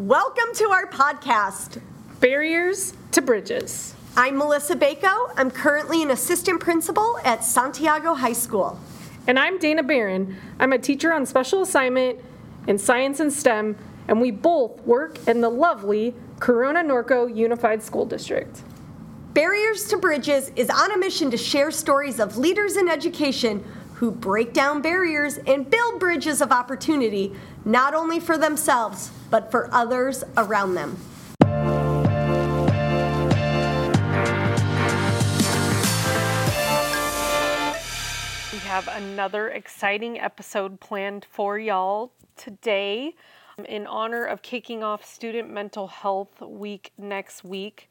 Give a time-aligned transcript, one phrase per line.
[0.00, 1.78] Welcome to our podcast.
[2.20, 3.94] Barriers to Bridges.
[4.16, 5.34] I'm Melissa Bako.
[5.36, 8.80] I'm currently an assistant principal at Santiago High School.
[9.26, 10.38] And I'm Dana Barron.
[10.58, 12.18] I'm a teacher on special assignment
[12.66, 13.76] in science and STEM,
[14.08, 18.62] and we both work in the lovely Corona Norco Unified School District.
[19.34, 23.62] Barriers to Bridges is on a mission to share stories of leaders in education
[24.00, 27.34] who break down barriers and build bridges of opportunity,
[27.66, 30.96] not only for themselves, but for others around them.
[38.50, 43.14] We have another exciting episode planned for y'all today
[43.66, 47.89] in honor of kicking off Student Mental Health Week next week.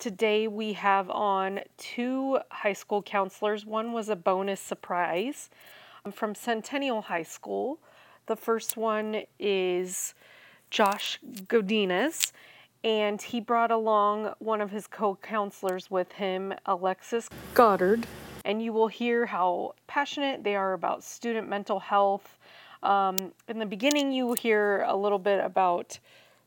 [0.00, 3.66] Today we have on two high school counselors.
[3.66, 5.50] One was a bonus surprise
[6.10, 7.78] from Centennial High School.
[8.24, 10.14] The first one is
[10.70, 12.32] Josh Godinez,
[12.82, 18.06] and he brought along one of his co counselors with him, Alexis Goddard.
[18.46, 22.38] And you will hear how passionate they are about student mental health.
[22.82, 23.16] Um,
[23.48, 25.98] in the beginning, you will hear a little bit about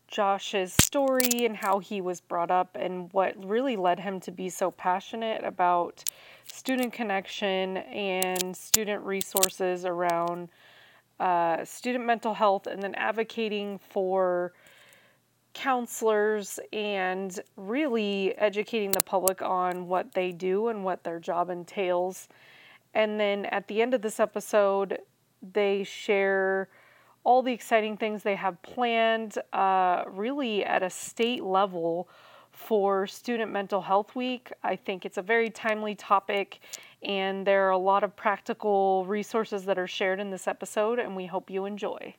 [0.08, 4.48] Josh's story and how he was brought up and what really led him to be
[4.48, 6.04] so passionate about
[6.46, 10.48] student connection and student resources around
[11.20, 14.52] uh, student mental health and then advocating for
[15.54, 22.28] counselors and really educating the public on what they do and what their job entails.
[22.92, 24.98] And then at the end of this episode,
[25.52, 26.68] they share
[27.24, 32.08] all the exciting things they have planned, uh, really at a state level
[32.52, 34.52] for Student Mental Health Week.
[34.62, 36.60] I think it's a very timely topic,
[37.02, 41.16] and there are a lot of practical resources that are shared in this episode, and
[41.16, 42.14] we hope you enjoy.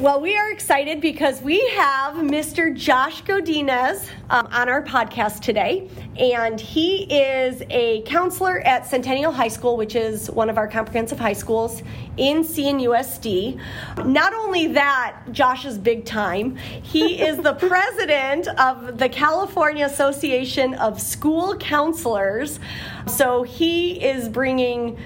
[0.00, 2.74] Well, we are excited because we have Mr.
[2.74, 9.48] Josh Godinez um, on our podcast today, and he is a counselor at Centennial High
[9.48, 11.82] School, which is one of our comprehensive high schools
[12.16, 13.60] in CNUSD.
[14.06, 16.56] Not only that, Josh is big time.
[16.56, 22.58] He is the president of the California Association of School Counselors.
[23.06, 24.96] So he is bringing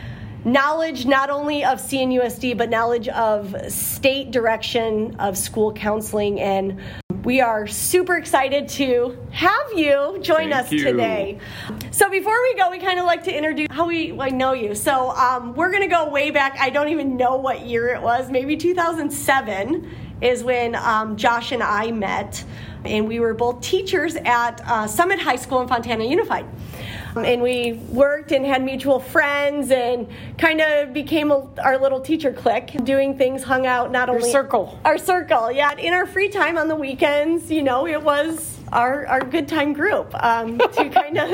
[0.44, 6.41] knowledge not only of CNUSD, but knowledge of state direction of school counseling.
[6.41, 6.81] And
[7.25, 10.84] we are super excited to have you join Thank us you.
[10.84, 11.38] today.
[11.91, 14.75] So before we go, we kind of like to introduce how we I know you.
[14.75, 16.56] So um, we're going to go way back.
[16.59, 18.31] I don't even know what year it was.
[18.31, 19.91] Maybe 2007
[20.21, 22.44] is when um, Josh and I met.
[22.84, 26.44] And we were both teachers at uh, Summit High School in Fontana Unified
[27.17, 30.09] and we worked and had mutual friends and
[30.39, 34.31] kind of became a, our little teacher clique doing things hung out not Your only
[34.31, 34.79] circle.
[34.85, 39.07] our circle yeah in our free time on the weekends you know it was our,
[39.07, 41.31] our good time group um, to kind of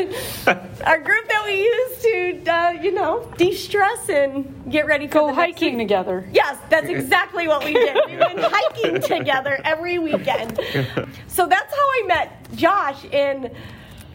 [0.85, 5.35] our group that we use to uh, you know de-stress and get ready for Go
[5.35, 6.29] hiking together.
[6.33, 7.97] Yes, that's exactly what we did.
[8.07, 10.61] We went hiking together every weekend.
[11.29, 13.07] So that's how I met Josh.
[13.13, 13.51] And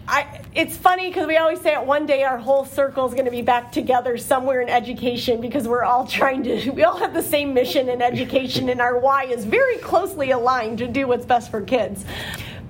[0.07, 3.25] I, it's funny because we always say it one day our whole circle is going
[3.25, 7.13] to be back together somewhere in education because we're all trying to, we all have
[7.13, 11.25] the same mission in education, and our why is very closely aligned to do what's
[11.25, 12.05] best for kids.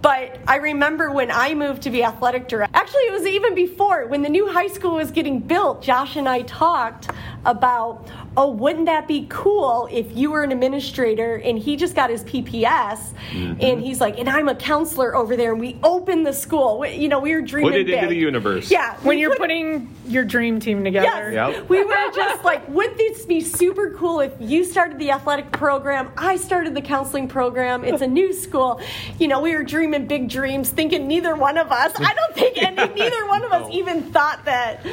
[0.02, 2.74] But I remember when I moved to be athletic director.
[2.78, 5.82] Actually, it was even before when the new high school was getting built.
[5.82, 7.10] Josh and I talked
[7.46, 12.10] about, oh, wouldn't that be cool if you were an administrator and he just got
[12.10, 13.56] his PPS mm-hmm.
[13.62, 16.80] and he's like, and I'm a counselor over there and we open the school.
[16.80, 18.10] We- You know, we were dreaming Put it into big.
[18.10, 18.72] the universe.
[18.72, 21.32] Yeah, When you're put- putting your dream team together.
[21.32, 21.56] Yes.
[21.56, 21.70] Yep.
[21.70, 26.12] We were just like, would this be super cool if you started the athletic program?
[26.18, 27.84] I started the counseling program.
[27.84, 28.82] It's a new school.
[29.20, 32.62] You know, we were dreaming big dreams, thinking neither one of us, I don't think
[32.62, 34.86] any, neither one of us even thought that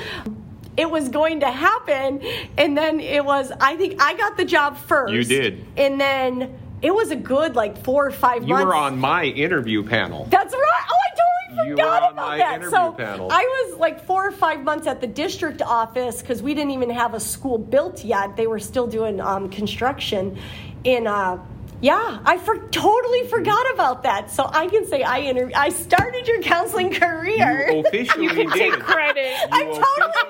[0.77, 2.23] it was going to happen.
[2.57, 5.13] And then it was, I think I got the job first.
[5.13, 5.67] You did.
[5.77, 8.63] And then it was a good like four or five You months.
[8.63, 10.27] You were on my interview panel.
[10.31, 10.87] That's right.
[10.91, 12.55] Oh, I totally You forgot were on about my that.
[12.55, 13.29] interview so panel.
[13.31, 16.91] I was like four or five months at the district office because we didn't even
[16.91, 18.37] have a school built yet.
[18.37, 20.39] They were still doing um, construction.
[20.85, 21.39] In uh,
[21.83, 24.31] yeah, I for- totally forgot about that.
[24.31, 27.71] So I can say I inter- I started your counseling career.
[27.73, 28.73] You officially You can did.
[28.73, 29.35] take credit.
[29.51, 29.83] I'm totally.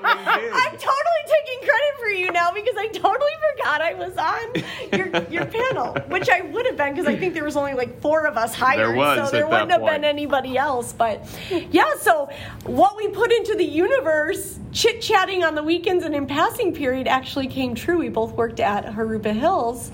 [0.02, 5.24] I'm totally taking credit for you now because I totally forgot I was on your
[5.30, 8.26] your panel, which I would have been because I think there was only like four
[8.26, 10.94] of us hired, There was so there at wouldn't that have been anybody else.
[10.94, 11.26] But
[11.70, 12.30] yeah, so
[12.64, 17.06] what we put into the universe, chit chatting on the weekends and in passing period,
[17.08, 17.98] actually came true.
[17.98, 19.90] We both worked at Jurupa Hills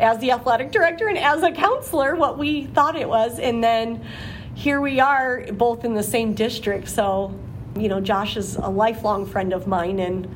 [0.00, 2.16] as the athletic director and as a counselor.
[2.16, 4.04] What we thought it was, and then
[4.54, 6.88] here we are, both in the same district.
[6.88, 7.34] So
[7.76, 10.34] you know, Josh is a lifelong friend of mine, and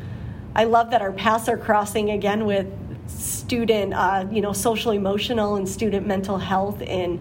[0.55, 2.67] I love that our paths are crossing again with
[3.09, 6.81] student, uh, you know, social emotional and student mental health.
[6.83, 7.21] And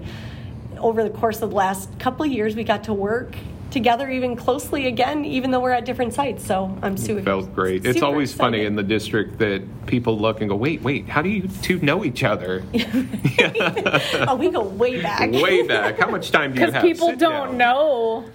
[0.77, 3.35] over the course of the last couple of years, we got to work
[3.73, 6.45] together even closely again, even though we're at different sites.
[6.45, 7.23] So I'm super.
[7.23, 7.85] Felt great.
[7.85, 11.21] It's super always funny in the district that people look and go, wait, wait, how
[11.21, 12.63] do you two know each other?
[12.73, 15.31] oh, we go way back.
[15.31, 15.99] Way back.
[15.99, 16.73] How much time do you have?
[16.73, 17.57] Because people Sit don't down.
[17.57, 18.25] know.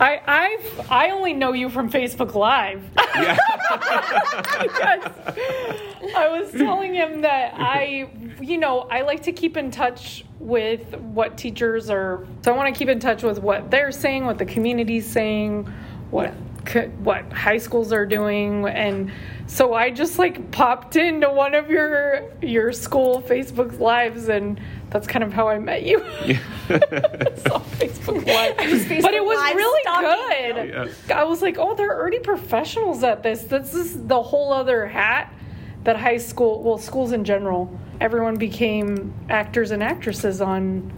[0.00, 2.82] I I've I only know you from Facebook Live.
[3.14, 3.36] Yeah.
[4.62, 5.12] because
[6.16, 10.94] I was telling him that I, you know, I like to keep in touch with
[10.96, 12.26] what teachers are.
[12.44, 15.72] So I want to keep in touch with what they're saying, what the community's saying,
[16.10, 16.34] what
[16.66, 19.12] co- what high schools are doing, and
[19.46, 24.60] so I just like popped into one of your your school Facebook lives, and
[24.90, 26.04] that's kind of how I met you.
[26.70, 30.54] It's on Facebook Live, but it was Live really stalking.
[30.72, 31.12] good.
[31.12, 33.42] I was like, oh, they're already professionals at this.
[33.42, 35.32] This is the whole other hat
[35.84, 40.92] that high school, well, schools in general, everyone became actors and actresses on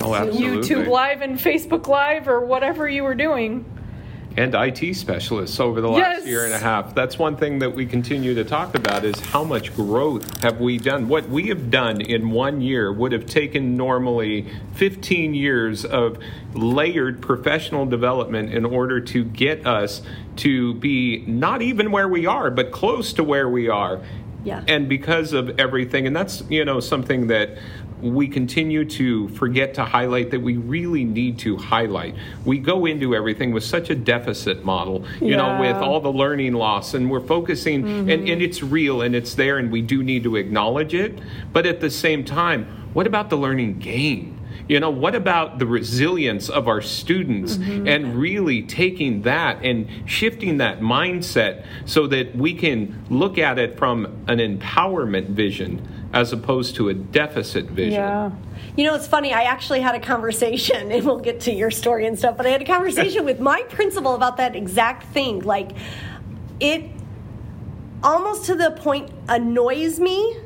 [0.00, 0.10] Oh.
[0.10, 3.64] YouTube Live and Facebook Live or whatever you were doing.
[4.36, 6.26] And IT specialists over the last Yes.
[6.26, 6.94] year and a half.
[6.94, 10.78] That's one thing that we continue to talk about is how much growth have we
[10.78, 11.08] done?
[11.08, 16.18] What we have done in one year would have taken normally 15 years of
[16.54, 20.02] layered professional development in order to get us
[20.36, 24.00] to be not even where we are, but close to where we are.
[24.44, 24.62] Yeah.
[24.68, 27.56] And because of everything, and that's, you know, something that
[28.04, 32.14] we continue to forget to highlight that we really need to highlight.
[32.44, 36.52] We go into everything with such a deficit model, you know, with all the learning
[36.52, 38.40] loss, and we're focusing, and, and mm-hmm.
[38.40, 41.18] it's real and it's there, and we do need to acknowledge it.
[41.52, 44.40] But at the same time, what about the learning gain?
[44.68, 47.86] You know, what about the resilience of our students mm-hmm.
[47.86, 53.76] and really taking that and shifting that mindset so that we can look at it
[53.76, 57.94] from an empowerment vision as opposed to a deficit vision?
[57.94, 58.30] Yeah.
[58.76, 59.32] You know, it's funny.
[59.34, 62.50] I actually had a conversation, and we'll get to your story and stuff, but I
[62.50, 65.40] had a conversation with my principal about that exact thing.
[65.40, 65.72] Like,
[66.60, 66.84] it
[68.02, 70.36] almost to the point annoys me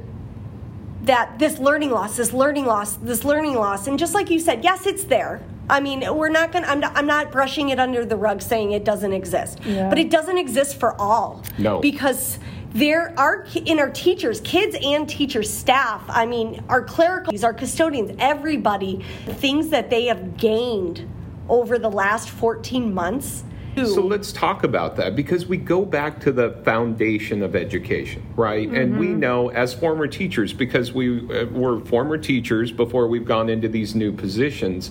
[1.03, 4.65] that this learning loss, this learning loss, this learning loss, and just like you said,
[4.65, 5.43] yes, it's there.
[5.71, 6.67] I mean, we're not gonna.
[6.67, 9.91] I'm not, I'm not brushing it under the rug, saying it doesn't exist, Yeah.
[9.91, 11.43] but it doesn't exist for all.
[11.59, 11.81] No.
[11.81, 12.39] because
[12.71, 16.03] there are in our teachers, kids and teachers, staff.
[16.09, 21.09] I mean, our clericals, our custodians, everybody, things that they have gained
[21.49, 23.45] over the last 14 months.
[23.77, 28.69] So let's talk about that because we go back to the foundation of education, right?
[28.69, 33.49] And we know as former teachers, because we uh, were former teachers before we've gone
[33.49, 34.91] into these new positions,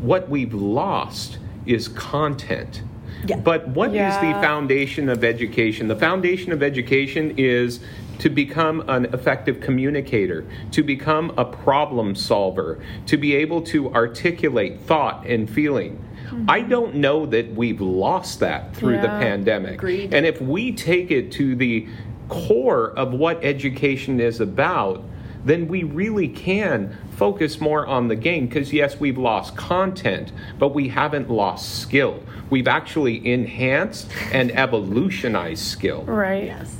[0.00, 2.82] what we've lost is content.
[3.26, 3.36] Yeah.
[3.36, 4.32] But what is Yeah.
[4.32, 5.88] the foundation of education?
[5.88, 7.80] The foundation of education is
[8.18, 14.80] to become an effective communicator, to become a problem solver, to be able to articulate
[14.80, 15.98] thought and feeling.
[16.26, 16.44] Mm-hmm.
[16.48, 19.74] I don't know that we've lost that through the pandemic.
[19.74, 20.14] Agreed.
[20.14, 21.86] And if we take it to the
[22.28, 25.04] core of what education is about,
[25.44, 30.68] then we really can focus more on the game because yes we've lost content but
[30.74, 36.44] we haven't lost skill we've actually enhanced and evolutionized skill Right.
[36.44, 36.74] Yes.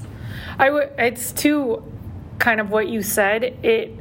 [0.59, 0.91] I would.
[0.99, 1.83] It's too
[2.39, 3.43] kind of what you said.
[3.65, 3.93] It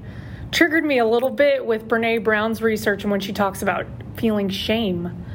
[0.52, 3.86] triggered me a little bit with Brene Brown's research and when she talks about
[4.18, 5.26] feeling shame.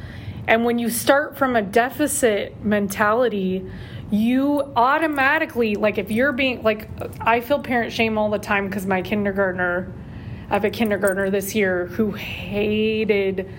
[0.46, 3.68] And when you start from a deficit mentality,
[4.10, 6.88] you automatically like if you're being like
[7.20, 9.92] I feel parent shame all the time because my kindergartner,
[10.48, 13.52] I have a kindergartner this year who hated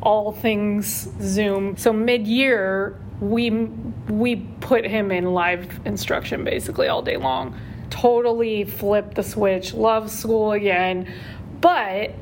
[0.00, 1.76] all things Zoom.
[1.76, 7.58] So mid-year, we we put him in live instruction basically all day long.
[7.90, 9.74] Totally flipped the switch.
[9.74, 11.12] Love school again,
[11.60, 12.12] but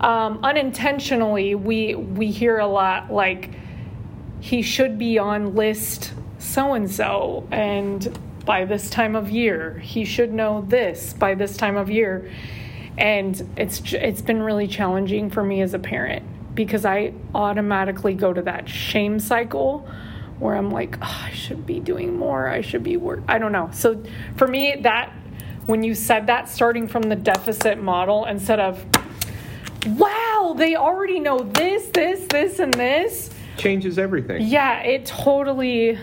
[0.00, 3.50] um, unintentionally, we we hear a lot like
[4.40, 10.04] he should be on list so and so, and by this time of year, he
[10.04, 12.30] should know this by this time of year,
[12.98, 18.32] and it's it's been really challenging for me as a parent because I automatically go
[18.32, 19.88] to that shame cycle
[20.38, 22.48] where I'm like, oh, I should be doing more.
[22.48, 23.20] I should be work.
[23.28, 23.70] I don't know.
[23.72, 24.02] So
[24.36, 25.12] for me, that
[25.66, 28.84] when you said that, starting from the deficit model instead of
[29.86, 33.30] wow, they already know this, this, this, and this.
[33.56, 34.42] Changes everything.
[34.42, 35.98] Yeah, it totally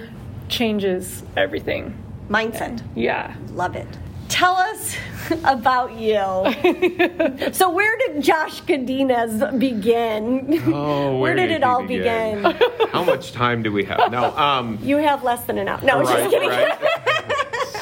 [0.50, 1.98] changes everything.
[2.30, 2.82] Mindset.
[2.96, 3.36] Yeah.
[3.52, 3.88] Love it.
[4.28, 4.96] Tell us
[5.44, 6.16] about you.
[7.52, 10.62] so, where did Josh Godinez begin?
[10.74, 12.44] Oh, where, did, did it all begin?
[12.44, 12.88] begin?
[12.90, 14.12] How much time do we have?
[14.12, 15.82] No, um, you have less than an hour.
[15.82, 16.50] No, just kidding.
[16.50, 17.34] right.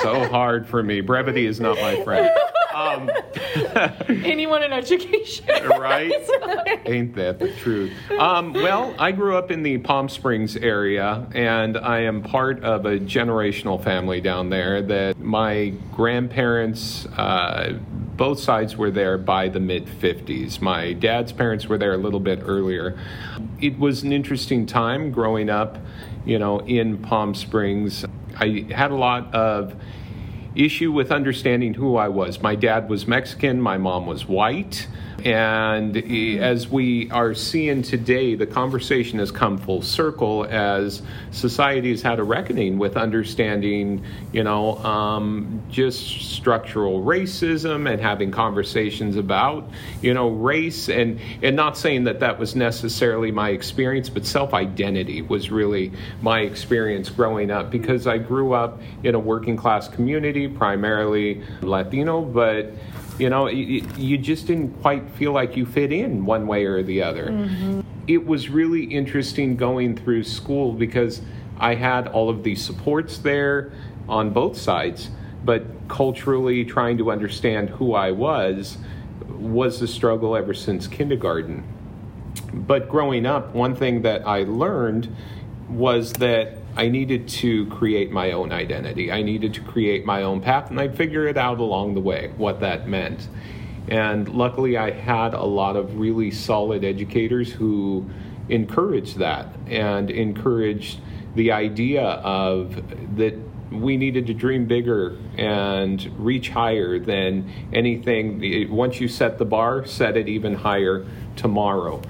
[0.01, 1.01] So hard for me.
[1.01, 2.29] Brevity is not my friend.
[2.73, 3.09] Um,
[4.07, 5.45] Anyone in education.
[5.79, 6.11] right?
[6.85, 7.91] Ain't that the truth?
[8.19, 12.85] Um, well, I grew up in the Palm Springs area, and I am part of
[12.85, 17.05] a generational family down there that my grandparents.
[17.07, 17.79] Uh,
[18.17, 20.59] both sides were there by the mid 50s.
[20.59, 22.97] My dad's parents were there a little bit earlier.
[23.61, 25.77] It was an interesting time growing up,
[26.25, 28.05] you know, in Palm Springs.
[28.39, 29.75] I had a lot of
[30.53, 32.41] issue with understanding who I was.
[32.41, 34.87] My dad was Mexican, my mom was white.
[35.25, 35.97] And
[36.39, 42.19] as we are seeing today, the conversation has come full circle as society has had
[42.19, 49.69] a reckoning with understanding, you know, um, just structural racism and having conversations about,
[50.01, 50.87] you know, race.
[50.87, 56.41] And and not saying that that was necessarily my experience, but self-identity was really my
[56.41, 62.71] experience growing up because I grew up in a working class community, primarily Latino, but
[63.17, 66.83] you know, you, you just didn't quite feel like you fit in one way or
[66.83, 67.27] the other.
[67.27, 67.81] Mm-hmm.
[68.07, 71.21] It was really interesting going through school because
[71.59, 73.71] I had all of these supports there
[74.07, 75.09] on both sides,
[75.43, 78.77] but culturally trying to understand who I was
[79.27, 81.63] was a struggle ever since kindergarten.
[82.53, 85.13] But growing up, one thing that I learned
[85.69, 89.11] was that I needed to create my own identity.
[89.11, 92.31] I needed to create my own path, and I'd figure it out along the way
[92.37, 93.27] what that meant.
[93.87, 98.05] And luckily, I had a lot of really solid educators who
[98.47, 100.99] encouraged that and encouraged
[101.35, 102.75] the idea of
[103.17, 103.33] that
[103.71, 108.71] we needed to dream bigger and reach higher than anything.
[108.71, 111.05] Once you set the bar, set it even higher
[111.35, 112.01] tomorrow.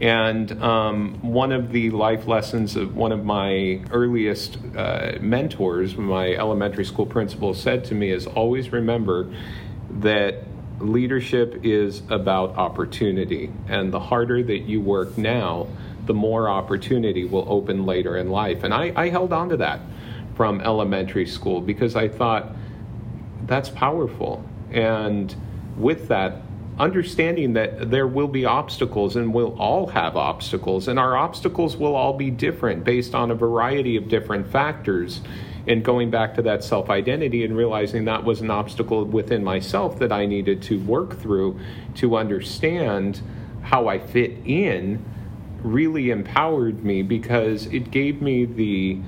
[0.00, 6.34] And um, one of the life lessons of one of my earliest uh, mentors, my
[6.34, 9.32] elementary school principal, said to me is always remember
[10.00, 10.44] that
[10.80, 13.50] leadership is about opportunity.
[13.68, 15.68] And the harder that you work now,
[16.04, 18.64] the more opportunity will open later in life.
[18.64, 19.80] And I, I held on to that
[20.34, 22.52] from elementary school because I thought
[23.46, 24.44] that's powerful.
[24.70, 25.34] And
[25.76, 26.42] with that,
[26.78, 31.94] understanding that there will be obstacles and we'll all have obstacles, and our obstacles will
[31.94, 35.20] all be different based on a variety of different factors.
[35.66, 39.98] And going back to that self identity and realizing that was an obstacle within myself
[39.98, 41.58] that I needed to work through
[41.96, 43.20] to understand
[43.62, 45.04] how I fit in
[45.62, 49.00] really empowered me because it gave me the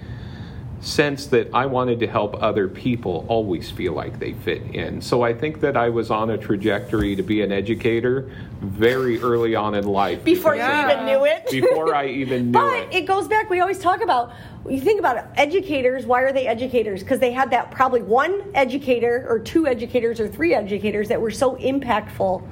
[0.80, 5.00] sense that I wanted to help other people always feel like they fit in.
[5.00, 8.30] So I think that I was on a trajectory to be an educator
[8.60, 10.22] very early on in life.
[10.24, 10.92] Before you Yeah.
[10.92, 11.50] even knew it.
[11.50, 12.94] Before I even knew But it.
[12.94, 14.32] it goes back, we always talk about,
[14.68, 17.02] you think about it, educators, why are they educators?
[17.02, 21.30] Because they had that probably one educator or two educators or three educators that were
[21.30, 22.42] so impactful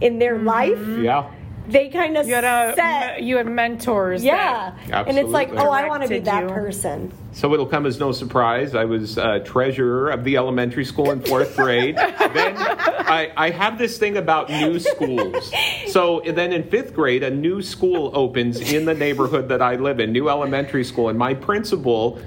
[0.00, 0.46] in their mm-hmm.
[0.46, 0.98] life.
[1.00, 1.30] Yeah.
[1.68, 3.22] They kind of You had a, set.
[3.22, 4.24] you had mentors.
[4.24, 4.72] Yeah.
[4.88, 6.48] that- And it's like, oh, I want to be that you.
[6.48, 7.12] person.
[7.32, 8.74] So it'll come as no surprise.
[8.74, 11.96] I was uh, treasurer of the elementary school in fourth grade.
[12.34, 15.52] then I, I have this thing about new schools.
[15.88, 20.00] So then in fifth grade, a new school opens in the neighborhood that I live
[20.00, 22.20] in, new elementary school, and my principal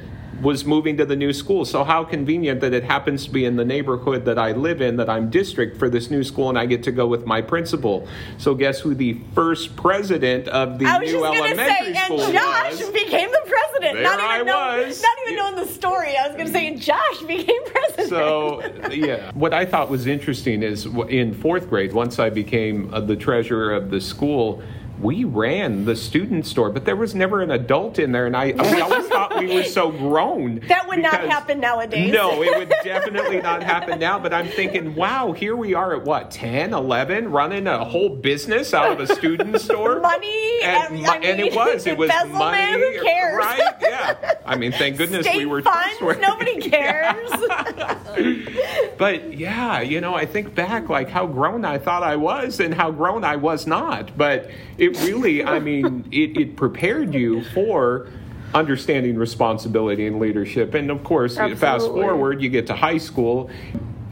[0.43, 1.65] was moving to the new school.
[1.65, 4.97] So how convenient that it happens to be in the neighborhood that I live in,
[4.97, 8.07] that I'm district for this new school, and I get to go with my principal.
[8.37, 11.93] So guess who the first president of the I was new just going to elementary
[11.93, 12.89] say, school and Josh was?
[12.91, 13.95] became the president.
[13.95, 15.01] There not even I know, was.
[15.01, 16.17] Not even knowing the story.
[16.17, 18.09] I was going to say, Josh became president.
[18.09, 19.31] So, yeah.
[19.33, 23.73] What I thought was interesting is in fourth grade, once I became uh, the treasurer
[23.73, 24.61] of the school,
[25.01, 28.47] we ran the student store, but there was never an adult in there, and I,
[28.51, 30.61] we always thought we were so grown.
[30.73, 32.13] That would not happen nowadays.
[32.13, 36.03] No, it would definitely not happen now, but I'm thinking, wow, here we are at
[36.03, 39.99] what, 10, 11, running a whole business out of a student store?
[39.99, 41.85] Money, And, I and it was.
[41.85, 42.97] It was embezzlement, money.
[42.97, 43.37] who cares?
[43.37, 43.73] Right?
[43.81, 44.33] Yeah.
[44.45, 47.29] I mean, thank goodness State we were funds, nobody cares.
[48.97, 52.73] But yeah, you know, I think back like how grown I thought I was and
[52.73, 54.15] how grown I was not.
[54.17, 58.09] But it really, I mean, it, it prepared you for
[58.53, 60.73] understanding responsibility and leadership.
[60.73, 63.49] And of course, fast forward, you get to high school.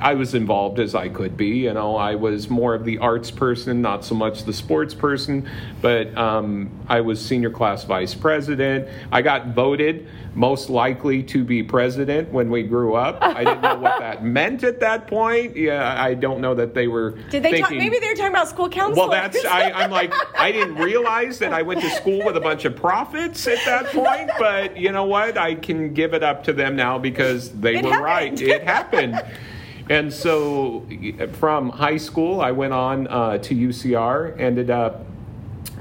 [0.01, 1.49] I was involved as I could be.
[1.59, 5.47] You know, I was more of the arts person, not so much the sports person.
[5.81, 8.87] But um, I was senior class vice president.
[9.11, 13.17] I got voted most likely to be president when we grew up.
[13.21, 15.55] I didn't know what that meant at that point.
[15.55, 17.11] Yeah, I don't know that they were.
[17.29, 17.69] Did they talk?
[17.71, 18.97] Maybe they were talking about school counselors.
[18.97, 22.41] well, that's I, I'm like I didn't realize that I went to school with a
[22.41, 25.37] bunch of prophets at that point, but you know what?
[25.37, 28.03] I can give it up to them now because they It were happened.
[28.05, 28.41] right.
[28.41, 29.21] It happened.
[29.89, 30.85] And so,
[31.33, 34.39] from high school, I went on uh, to UCR.
[34.39, 35.05] Ended up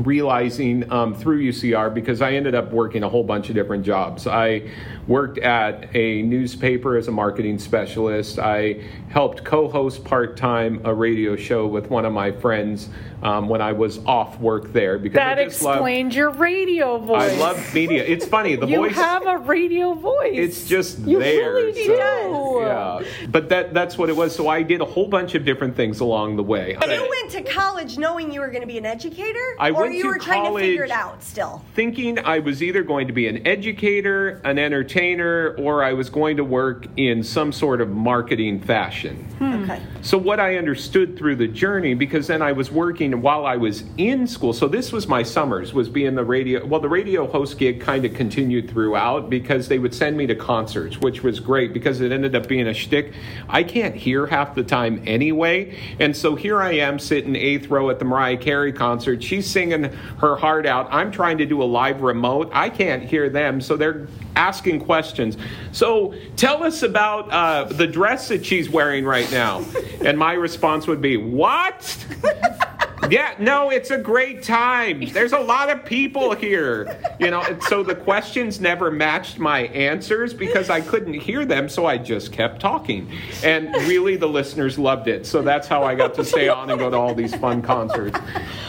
[0.00, 4.26] realizing um, through UCR because I ended up working a whole bunch of different jobs.
[4.26, 4.70] I
[5.06, 8.38] worked at a newspaper as a marketing specialist.
[8.38, 12.88] I helped co-host part-time a radio show with one of my friends
[13.24, 15.74] um, when I was off work there because That I just love.
[15.76, 17.32] explains your radio voice.
[17.32, 18.04] I love media.
[18.04, 18.54] It's funny.
[18.56, 18.94] The you voice.
[18.94, 20.32] have a radio voice.
[20.34, 21.52] It's just You there.
[21.54, 22.60] really so, do.
[22.66, 24.34] Yeah, but that that's what it was.
[24.34, 26.78] So I did a whole bunch of different things along the way.
[26.80, 29.94] You went to college knowing you were going to be an educator, I or went
[29.94, 31.62] you to were trying to figure it out still.
[31.74, 36.36] thinking I was either going to be an educator, an entertainer, or I was going
[36.38, 38.99] to work in some sort of marketing fashion.
[39.08, 39.64] Hmm.
[39.64, 39.80] Okay.
[40.02, 43.84] So, what I understood through the journey, because then I was working while I was
[43.96, 44.52] in school.
[44.52, 46.64] So, this was my summers, was being the radio.
[46.64, 50.34] Well, the radio host gig kind of continued throughout because they would send me to
[50.34, 53.12] concerts, which was great because it ended up being a shtick.
[53.48, 55.78] I can't hear half the time anyway.
[55.98, 59.22] And so here I am sitting eighth row at the Mariah Carey concert.
[59.22, 59.84] She's singing
[60.18, 60.88] her heart out.
[60.90, 62.50] I'm trying to do a live remote.
[62.52, 63.60] I can't hear them.
[63.60, 65.36] So they're asking questions.
[65.72, 69.64] So tell us about uh, the dress that she's wearing right now.
[70.04, 72.06] And my response would be, What?
[73.10, 75.04] Yeah, no, it's a great time.
[75.12, 76.96] There's a lot of people here.
[77.18, 81.86] You know, so the questions never matched my answers because I couldn't hear them, so
[81.86, 83.10] I just kept talking.
[83.42, 85.26] And really, the listeners loved it.
[85.26, 88.18] So that's how I got to stay on and go to all these fun concerts.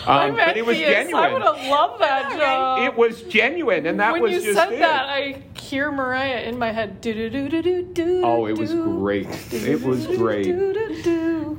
[0.07, 1.13] Um, but it was envious.
[1.13, 1.41] I would genuine.
[1.41, 2.83] have loved that job.
[2.83, 4.79] It was genuine, and that when was you just said it.
[4.79, 7.01] that, I hear Mariah in my head.
[7.01, 8.21] Do do do do do do.
[8.25, 9.27] Oh, it was great.
[9.53, 10.47] It was great.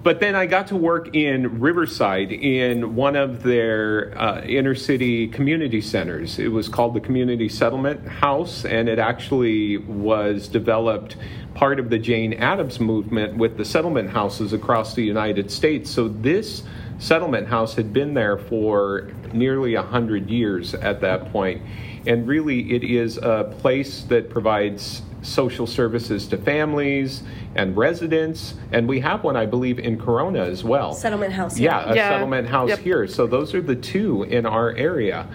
[0.03, 5.28] But then I got to work in Riverside in one of their uh, inner city
[5.28, 6.38] community centers.
[6.38, 11.16] It was called the Community Settlement House, and it actually was developed
[11.54, 15.90] part of the Jane Addams movement with the settlement houses across the United States.
[15.90, 16.62] So this
[16.98, 21.62] settlement house had been there for nearly 100 years at that point.
[22.06, 27.22] And really, it is a place that provides social services to families
[27.54, 28.54] and residents.
[28.72, 30.92] And we have one, I believe, in Corona as well.
[30.92, 31.58] Settlement house.
[31.58, 32.08] Yeah, a Yeah.
[32.11, 32.78] settlement house Yep.
[32.80, 33.06] here.
[33.06, 35.26] So those are the two in our area.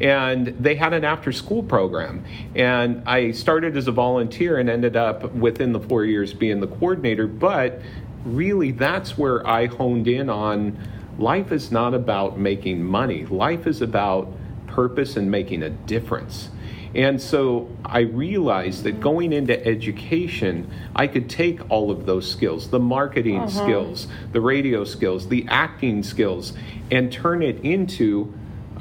[0.00, 2.24] And they had an after school program.
[2.56, 6.66] And I started as a volunteer and ended up within the four years being the
[6.66, 7.26] coordinator.
[7.26, 7.80] But
[8.24, 10.76] really, that's where I honed in on
[11.18, 14.28] life is not about making money, life is about
[14.66, 16.48] purpose and making a difference.
[16.94, 22.68] And so I realized that going into education, I could take all of those skills
[22.68, 26.52] the marketing skills, the radio skills, the acting skills
[26.90, 28.32] and turn it into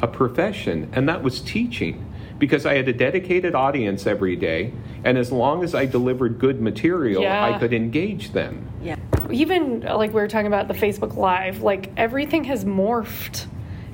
[0.02, 0.89] a profession.
[0.93, 2.06] And that was teaching
[2.38, 4.73] because I had a dedicated audience every day.
[5.04, 7.45] And as long as I delivered good material, Yeah.
[7.56, 8.67] I could engage them.
[8.82, 8.97] Yeah.
[9.32, 13.45] even uh, like we were talking about the Facebook Live, like everything has morphed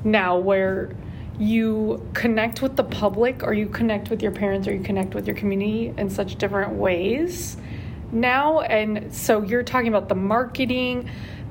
[0.04, 0.96] now where
[1.40, 5.26] you connect with the public or you connect with your parents or you connect with
[5.26, 7.56] your community in such different ways
[8.12, 8.60] now.
[8.60, 11.10] And so you're talking about the marketing.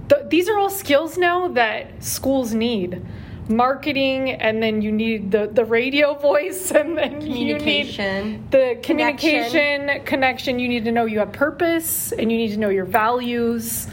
[0.09, 3.05] The, these are all skills now that schools need.
[3.49, 8.47] Marketing, and then you need the, the radio voice, and then you need Communication.
[8.51, 9.31] the Connection.
[9.31, 12.85] communication connection you need to know you have purpose and you need to know your
[12.85, 13.87] values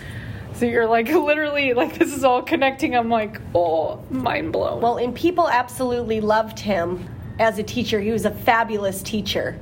[0.55, 4.97] so you're like literally like this is all connecting i'm like oh mind blown Well,
[4.97, 7.99] and people absolutely loved him as a teacher.
[7.99, 9.59] He was a fabulous teacher.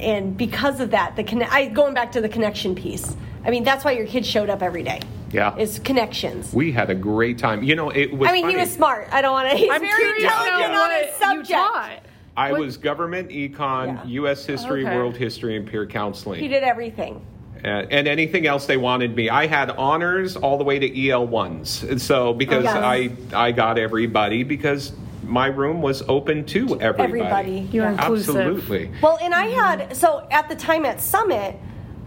[0.00, 3.16] And because of that, the conne- I going back to the connection piece.
[3.44, 5.00] I mean, that's why your kids showed up every day.
[5.30, 5.56] Yeah.
[5.56, 6.52] Is connections.
[6.52, 7.62] We had a great time.
[7.62, 9.06] You know, it was I mean, he was smart.
[9.12, 9.56] I don't want to.
[9.56, 11.50] He's i'm very curious intelligent on what his you subject.
[11.50, 11.98] taught
[12.36, 14.04] I What- was government, econ, Yeah.
[14.06, 14.44] U.S.
[14.44, 14.96] history, Okay.
[14.96, 16.40] world history, and peer counseling.
[16.40, 17.24] He did everything.
[17.64, 19.28] And, and anything else they wanted me.
[19.30, 21.82] I had honors all the way to EL ones.
[21.82, 22.76] And So because Yes.
[22.76, 24.92] I I got everybody because
[25.26, 27.02] my room was open to everybody.
[27.20, 27.68] Everybody.
[27.72, 27.92] You're Yeah.
[27.92, 28.36] inclusive.
[28.36, 28.90] Absolutely.
[29.02, 31.56] Well, and I had so at the time at Summit,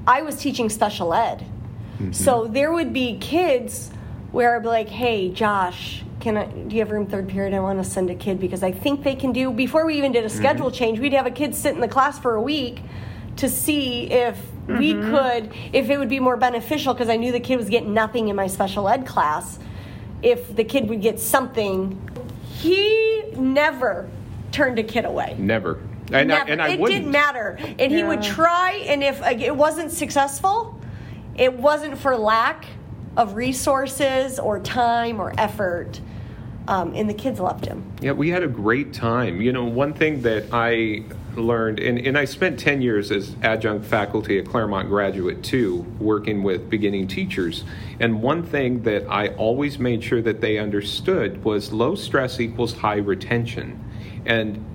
[0.06, 1.44] I was teaching special ed.
[2.00, 2.12] Mm-hmm.
[2.12, 3.90] So there would be kids
[4.32, 6.46] where I'd be like, "Hey, Josh, can I?
[6.46, 7.56] Do you have room third period?
[7.56, 10.12] I want to send a kid because I think they can do." Before we even
[10.12, 10.38] did a Mm-hmm.
[10.38, 12.82] schedule change, we'd have a kid sit in the class for a week
[13.38, 15.12] to see if we mm-hmm.
[15.12, 18.28] could, if it would be more beneficial, because I knew the kid was getting nothing
[18.28, 19.60] in my special ed class,
[20.22, 22.00] if the kid would get something,
[22.44, 24.10] he never
[24.52, 25.36] turned a kid away.
[25.38, 25.80] Never.
[26.12, 26.50] And Never.
[26.50, 27.02] I, and I it wouldn't.
[27.02, 27.58] didn't matter.
[27.80, 30.80] And he would try, and if it wasn't successful,
[31.36, 32.66] it wasn't for lack
[33.18, 36.00] of resources or time or effort.
[36.68, 37.90] Um, and the kids loved him.
[38.02, 39.42] Yeah, we had a great time.
[39.42, 41.04] You know, one thing that I
[41.36, 46.44] learned, and, and I spent 10 years as adjunct faculty at Claremont Graduate too, working
[46.44, 47.64] with beginning teachers.
[48.00, 52.74] And one thing that I always made sure that they understood was low stress equals
[52.74, 53.84] high retention.
[54.26, 54.66] And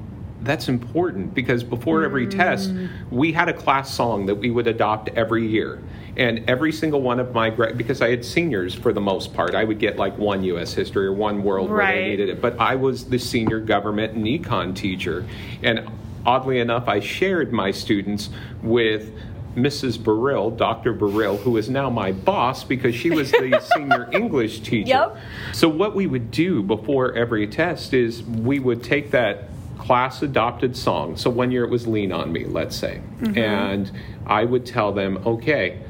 [0.45, 2.89] that's important because before every test, mm.
[3.11, 5.83] we had a class song that we would adopt every year.
[6.17, 9.65] And every single one of my, because I had seniors for the most part, I
[9.65, 10.75] would get like one U.S.
[10.75, 12.43] history or one world where they needed it.
[12.43, 15.27] But I was the senior government and econ teacher.
[15.63, 15.89] And
[16.27, 18.29] oddly enough, I shared my students
[18.63, 19.13] with
[19.57, 20.03] Mrs.
[20.03, 20.93] Burrill, Dr.
[20.93, 24.89] Burrill, who is now my boss because she was the senior English teacher.
[24.89, 25.17] Yep.
[25.53, 29.49] So what we would do before every test is we would take that
[29.83, 31.17] class adopted song.
[31.17, 33.01] So one year it was Lean on Me, let's say.
[33.19, 33.37] Mm-hmm.
[33.37, 33.91] And
[34.25, 35.83] I would tell them, okay,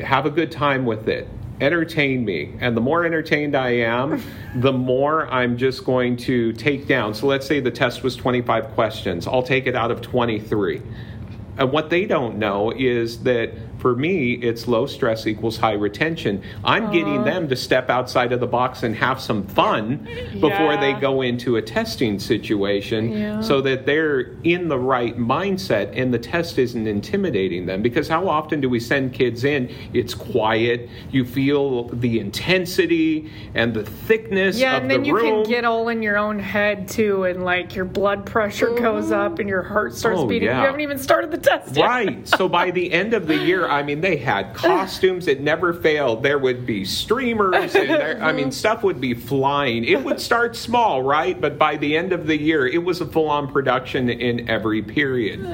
[0.00, 1.26] have a good time with it.
[1.60, 2.54] Entertain me.
[2.60, 4.22] And the more entertained I am,
[4.54, 7.14] the more I'm just going to take down.
[7.14, 9.26] So let's say the test was 25 questions.
[9.26, 10.80] I'll take it out of 23.
[11.58, 16.42] And what they don't know is that for me, it's low stress equals high retention.
[16.64, 20.06] I'm getting them to step outside of the box and have some fun
[20.40, 23.40] before they go into a testing situation Yeah.
[23.40, 27.82] so that they're in the right mindset and the test isn't intimidating them.
[27.82, 29.70] Because how often do we send kids in?
[29.92, 35.44] It's quiet, you feel the intensity and the thickness Yeah, and then the you room.
[35.44, 39.14] can get all in your own head too, and like your blood pressure goes mm-hmm.
[39.32, 40.48] up and your heart starts Oh, beating.
[40.48, 40.60] yeah.
[40.60, 41.84] You haven't even started the test yet.
[41.84, 42.28] Right.
[42.28, 45.28] So by the end of the year, I mean, they had costumes.
[45.28, 46.22] It never failed.
[46.22, 47.74] There would be streamers.
[47.74, 49.84] And there, I mean, stuff would be flying.
[49.84, 51.40] It would start small, right?
[51.40, 54.82] But by the end of the year, it was a full on production in every
[54.82, 55.44] period.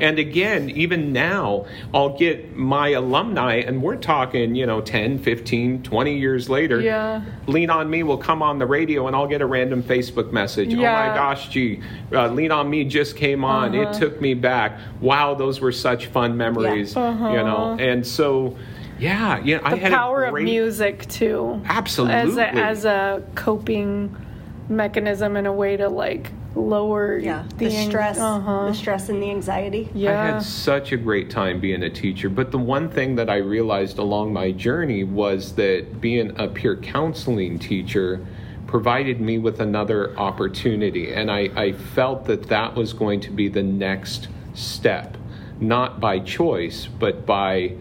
[0.00, 5.82] And again, even now, I'll get my alumni, and we're talking, you know, 10, 15,
[5.82, 6.80] 20 years later.
[6.80, 7.22] Yeah.
[7.46, 10.72] Lean on Me will come on the radio, and I'll get a random Facebook message.
[10.74, 11.80] Oh my gosh, gee,
[12.12, 13.74] uh, Lean on Me just came on.
[13.74, 13.90] Uh-huh.
[13.90, 14.78] It took me back.
[15.00, 16.94] Wow, those were such fun memories.
[16.94, 17.30] Yeah.
[17.30, 18.56] You know, and so,
[18.98, 19.74] yeah, yeah, I.
[19.74, 21.60] The had power a of music too.
[21.64, 22.14] Absolutely.
[22.14, 24.14] As a, as a coping
[24.68, 28.66] mechanism and a way to like lower Yeah, the, ang- stress, Uh-huh.
[28.66, 29.88] the stress and the anxiety.
[29.94, 30.10] Yeah.
[30.22, 32.28] I had such a great time being a teacher.
[32.28, 36.76] But the one thing that I realized along my journey was that being a peer
[36.76, 38.24] counseling teacher
[38.66, 41.12] provided me with another opportunity.
[41.12, 45.16] And I, I felt that that was going to be the next step,
[45.62, 47.74] not by choice, but by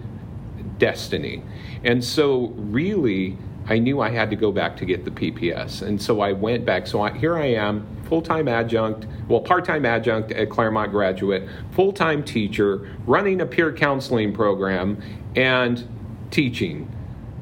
[0.77, 1.43] destiny.
[1.83, 5.81] And so, really, I knew I had to go back to get the PPS.
[5.81, 6.87] And so I went back.
[6.87, 11.47] So I, here I am, full time adjunct, well, part time adjunct at Claremont Graduate,
[11.71, 15.01] full time teacher, running a peer counseling program,
[15.35, 15.87] and
[16.31, 16.89] teaching.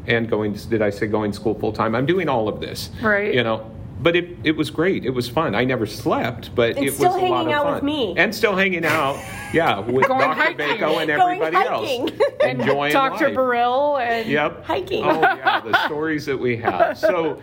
[0.08, 1.96] And going, did I say going to school full time?
[1.96, 2.90] I'm doing all of this.
[3.02, 3.34] Right.
[3.34, 3.70] You know,
[4.02, 5.06] but it, it was great.
[5.06, 5.56] It was fun.
[5.56, 7.20] I never slept, but And it was a lot of fun.
[7.20, 8.14] And still hanging out with me.
[8.18, 9.16] And still hanging out,
[9.54, 10.34] yeah, with Going Dr.
[10.34, 10.58] hiking.
[10.58, 12.10] Bako and Going everybody hiking.
[12.22, 12.42] else.
[12.44, 13.26] Enjoying Dr.
[13.28, 13.36] life.
[13.36, 14.66] Burrell and Yep.
[14.66, 15.04] Hiking.
[15.04, 16.98] Oh yeah, the stories that we have.
[16.98, 17.42] So,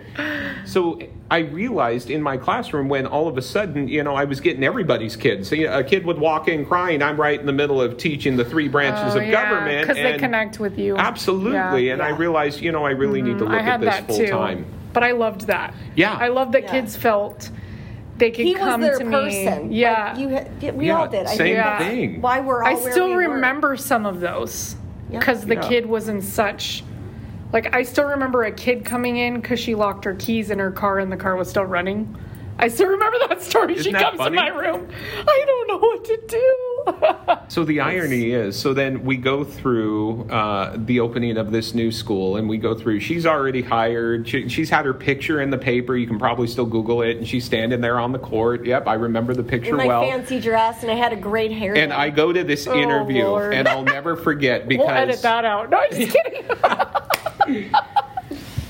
[0.64, 0.98] so
[1.30, 4.64] I realized in my classroom when all of a sudden, you know, I was getting
[4.64, 5.48] everybody's kids.
[5.48, 7.02] See, a kid would walk in crying.
[7.02, 9.96] I'm right in the middle of teaching the three branches Oh, of yeah, government because
[10.02, 10.96] they connect with you.
[10.96, 11.94] Absolutely, Yeah.
[11.94, 13.52] and I realized, you know, I really need to mm-hmm.
[13.52, 14.66] look I at this full too, time.
[14.96, 15.74] But I loved that.
[15.94, 16.14] Yeah.
[16.18, 16.70] I love that Yeah.
[16.70, 17.50] kids felt
[18.16, 19.68] they could He was come their to person.
[19.68, 19.76] me.
[19.76, 20.28] Yeah, Like, you,
[20.70, 21.26] ha- we Yeah, all did.
[21.26, 22.20] I same think thing.
[22.22, 23.34] Why we're all I where still we were.
[23.34, 24.74] remember some of those
[25.10, 25.18] Yeah.
[25.18, 25.68] because the Yeah.
[25.68, 26.82] kid was in such.
[27.52, 30.70] Like I still remember a kid coming in because she locked her keys in her
[30.70, 32.16] car and the car was still running.
[32.58, 33.74] I still remember that story.
[33.74, 34.36] she Isn't that comes funny?
[34.38, 34.88] to my room.
[35.26, 36.56] I don't know what to do.
[37.48, 41.92] So the irony is, so then we go through uh, the opening of this new
[41.92, 42.98] school, and we go through.
[43.00, 44.28] She's already hired.
[44.28, 45.96] She, she's had her picture in the paper.
[45.96, 48.66] You can probably still Google it, and she's standing there on the court.
[48.66, 50.02] Yep, I remember the picture in my well.
[50.02, 51.76] fancy dress, and I had a great hair.
[51.76, 53.54] and I go to this interview, Oh, Lord.
[53.54, 55.70] and I'll never forget because we'll edit that out.
[55.70, 57.70] No, I'm just kidding.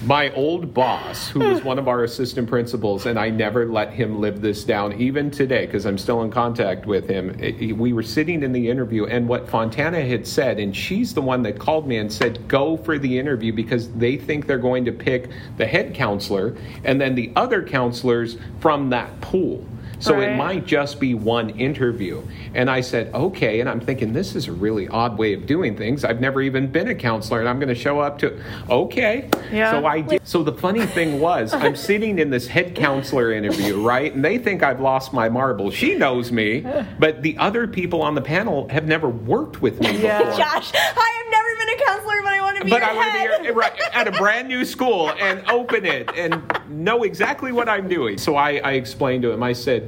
[0.07, 4.21] my old boss, who was one of our assistant principals, and I never let him
[4.21, 7.37] live this down, even today, because I'm still in contact with him.
[7.41, 11.23] it- we were sitting in the interview, and what Fontana had said, and she's the
[11.23, 14.85] one that called me and said, Go for the interview because they think they're going
[14.85, 19.65] to pick the head counselor and then the other counselors from that pool.
[19.99, 22.23] So it might just be one interview.
[22.55, 23.61] And I said, okay.
[23.61, 26.05] And I'm thinking, this is a really odd way of doing things.
[26.05, 28.39] I've never even been a counselor, and I'm going to show up to,
[28.71, 29.29] okay.
[29.53, 29.71] Yeah.
[29.73, 30.21] So I did.
[30.27, 34.13] So the funny thing was, I'm sitting in this head counselor interview, right?
[34.15, 35.75] And they think I've lost my marbles.
[35.75, 36.67] She knows me,
[36.99, 40.19] but the other people on the panel have never worked with me Yeah.
[40.19, 40.37] before.
[40.37, 42.95] Josh, I have never been a counselor, but I want to be But your I
[42.95, 43.37] want head.
[43.39, 47.69] to be right, at a brand new school and open it and know exactly what
[47.69, 48.19] I'm doing.
[48.19, 49.86] So I, I explained to him, I said,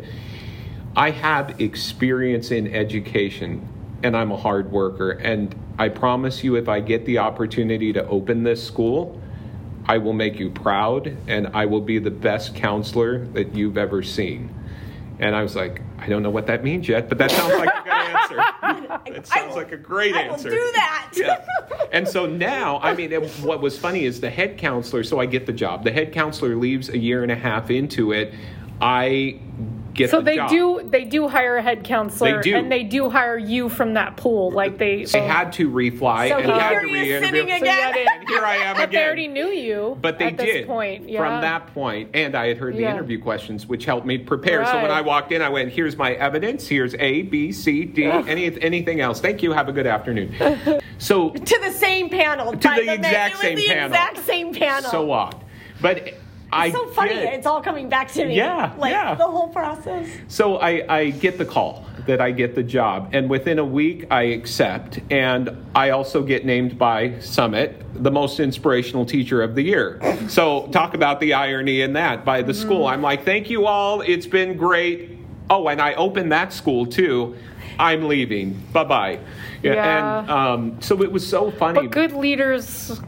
[0.97, 3.67] I have experience in education
[4.03, 5.11] and I'm a hard worker.
[5.13, 9.21] And I promise you, if I get the opportunity to open this school,
[9.87, 14.03] I will make you proud and I will be the best counselor that you've ever
[14.03, 14.55] seen.
[15.21, 17.69] And I was like, I don't know what that means yet, but that sounds like
[17.75, 18.45] a good answer.
[19.07, 20.51] It sounds will- like a great I will answer.
[20.51, 20.95] do that.
[21.17, 21.45] Yeah.
[21.91, 25.27] And so now, I mean, it, what was funny is the head counselor, so I
[25.27, 25.83] get the job.
[25.85, 28.35] The head counselor leaves a year and a half into it.
[28.81, 29.41] I
[29.99, 30.49] get So the they job.
[30.51, 32.57] do they do hire a head counselor They do.
[32.57, 34.51] and they do hire you from that pool.
[34.53, 35.27] Like they They oh.
[35.27, 37.27] had to refly So and here had to he is re-interview.
[37.43, 37.95] sitting again.
[37.97, 39.01] it- And here I am but again.
[39.01, 39.99] they already knew you.
[40.01, 41.09] But they at this did point.
[41.09, 41.21] Yeah.
[41.21, 42.93] from that point, and I had heard the Yeah.
[42.95, 44.65] interview questions, which helped me prepare.
[44.67, 44.99] So when Right.
[44.99, 46.67] I walked in, I went, "Here's my evidence.
[46.69, 48.05] Here's A, B, C, D.
[48.05, 49.21] Any anything else?
[49.21, 49.53] Thank you.
[49.53, 50.35] Have a good afternoon."
[51.01, 52.53] So to the same panel.
[52.53, 53.87] To the exact same the panel.
[53.87, 54.91] exact same panel.
[54.91, 55.37] so odd,
[55.81, 56.15] but
[56.53, 57.15] I It's so funny.
[57.15, 58.35] get- It's all coming back to me.
[58.37, 59.15] Yeah, like yeah.
[59.15, 60.09] the whole process.
[60.29, 64.07] So I, I get the call that I get the job, and within a week
[64.11, 69.63] I accept, and I also get named by Summit the most inspirational teacher of the
[69.63, 70.01] year.
[70.29, 72.87] So talk about the irony in that by the school.
[72.87, 75.19] I'm like, thank you all, it's been great.
[75.51, 77.37] Oh, and I opened that school too.
[77.79, 78.55] I'm leaving.
[78.73, 79.21] Bye bye.
[79.63, 80.21] Yeah.
[80.21, 81.83] And um, so it was so funny.
[81.83, 83.01] But good leaders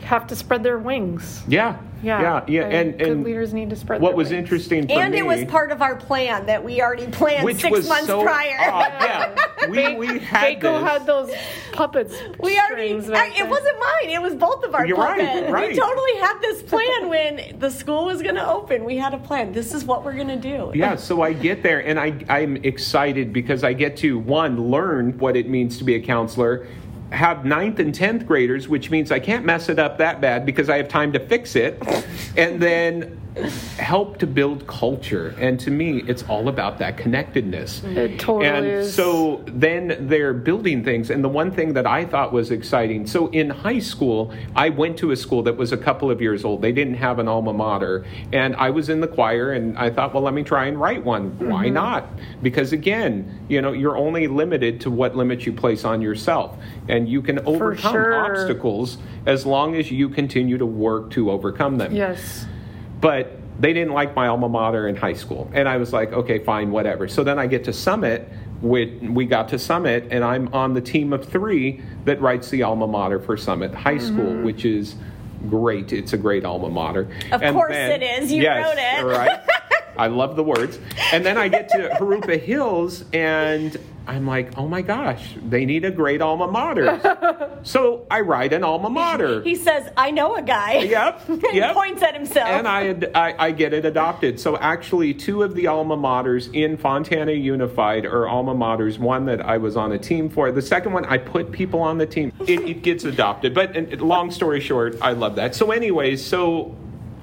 [0.00, 1.42] have to spread their wings.
[1.46, 1.76] yeah.
[2.02, 2.20] Yeah.
[2.20, 2.44] Yeah.
[2.48, 2.62] Yeah.
[2.68, 5.26] And, good and leaders need to spread what their was interesting for And me, it
[5.26, 8.70] was part of our plan that we already planned which six was months so prior.
[8.70, 8.92] odd.
[9.00, 9.34] Yeah.
[9.68, 10.82] We, we had Vaco this.
[10.90, 11.30] had those
[11.72, 12.14] puppets.
[12.38, 14.10] We already, I, it wasn't mine.
[14.10, 15.52] It was both of our You're right, puppets.
[15.52, 15.68] right.
[15.72, 18.84] We totally had this plan when the school was going to open.
[18.84, 19.52] We had a plan.
[19.52, 20.72] This is what we're going to do.
[20.74, 25.18] Yeah, so I get there and I, I'm excited because I get to, one, learn
[25.18, 26.66] what it means to be a counselor,
[27.10, 30.68] have ninth and 10th graders, which means I can't mess it up that bad because
[30.68, 31.82] I have time to fix it,
[32.36, 33.19] and then
[33.78, 35.34] help to build culture.
[35.38, 37.82] And to me, it's all about that connectedness.
[37.84, 38.94] It totally and is.
[38.94, 41.10] so then they're building things.
[41.10, 44.98] And the one thing that I thought was exciting so in high school, I went
[44.98, 46.60] to a school that was a couple of years old.
[46.62, 48.04] They didn't have an alma mater.
[48.32, 51.04] And I was in the choir, and I thought, well, let me try and write
[51.04, 51.38] one.
[51.38, 51.74] Why Mm-hmm.
[51.74, 52.08] not?
[52.42, 56.56] Because again, you know, you're only limited to what limits you place on yourself.
[56.88, 58.14] And you can overcome sure.
[58.14, 62.46] obstacles as long as you continue to work to overcome them Yes.
[63.00, 65.50] But they didn't like my alma mater in high school.
[65.52, 67.08] And i was like okay fine whatever.
[67.08, 68.28] So then i get to summit
[68.62, 72.86] we got to summit and i'm on the team of three that writes the alma
[72.86, 74.06] mater for summit high mm-hmm.
[74.06, 74.96] school which is
[75.48, 75.92] great.
[75.92, 77.08] It's a great alma mater.
[77.32, 78.30] Of course it is.
[78.30, 79.16] You yes, wrote it.
[79.16, 79.40] right?
[79.96, 80.78] I love the words.
[81.12, 83.76] And then i get to jurupa hills and
[84.10, 88.64] i'm like oh my gosh they need a great alma mater so i write an
[88.64, 90.78] alma mater He says, I know a guy.
[90.80, 91.74] Yep, and yep.
[91.74, 92.48] points at himself.
[92.48, 92.80] and I,
[93.14, 94.40] I I get it adopted.
[94.40, 98.98] So actually, two of the alma maters in Fontana Unified are alma maters.
[98.98, 100.50] One that I was on a team for.
[100.52, 102.32] The second one, I put people on the team.
[102.40, 103.54] It, it gets adopted.
[103.54, 105.54] But and, long story short, I love that.
[105.54, 106.74] So, anyways, so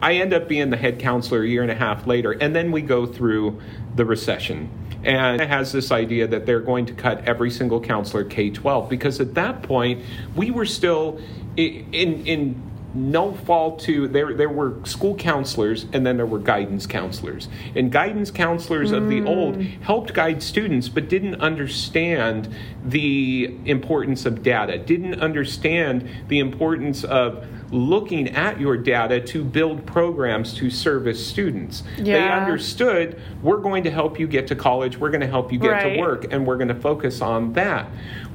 [0.01, 2.71] I end up being the head counselor a year and a half later, and then
[2.71, 3.59] we go through
[3.95, 4.69] the recession.
[5.07, 9.19] And has this idea that they're going to cut every single counselor K 12 because
[9.21, 10.03] at that point
[10.35, 11.19] we were still
[11.57, 16.39] i- in in no fault to there there were school counselors and then there were
[16.39, 17.47] guidance counselors.
[17.75, 19.81] And guidance counselors of the old hmm.
[19.81, 27.45] helped guide students but didn't understand the importance of data didn't understand the importance of
[27.71, 32.13] looking at your data to build programs to service students Yeah.
[32.13, 35.59] they understood we're going to help you get to college we're going to help you
[35.59, 35.95] get Right.
[35.95, 37.87] to work and we're going to focus on that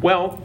[0.02, 0.42] well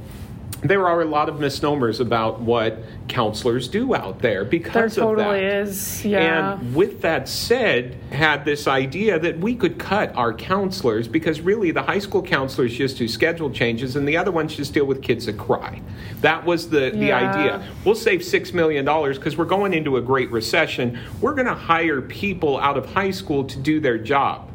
[0.70, 5.04] there are a lot of misnomers about what counselors do out there There because of
[5.04, 5.68] totally that.
[5.68, 6.06] is.
[6.06, 6.54] Yeah.
[6.54, 11.72] And with that said, had this idea that we could cut our counselors because really
[11.72, 15.02] the high school counselors just do schedule changes and the other ones just deal with
[15.02, 15.82] kids that cry.
[16.22, 17.68] That was the, the idea.
[17.86, 21.00] We'll save $6 million because we're going into a great recession.
[21.22, 24.52] We're going to hire people out of high school to do their job.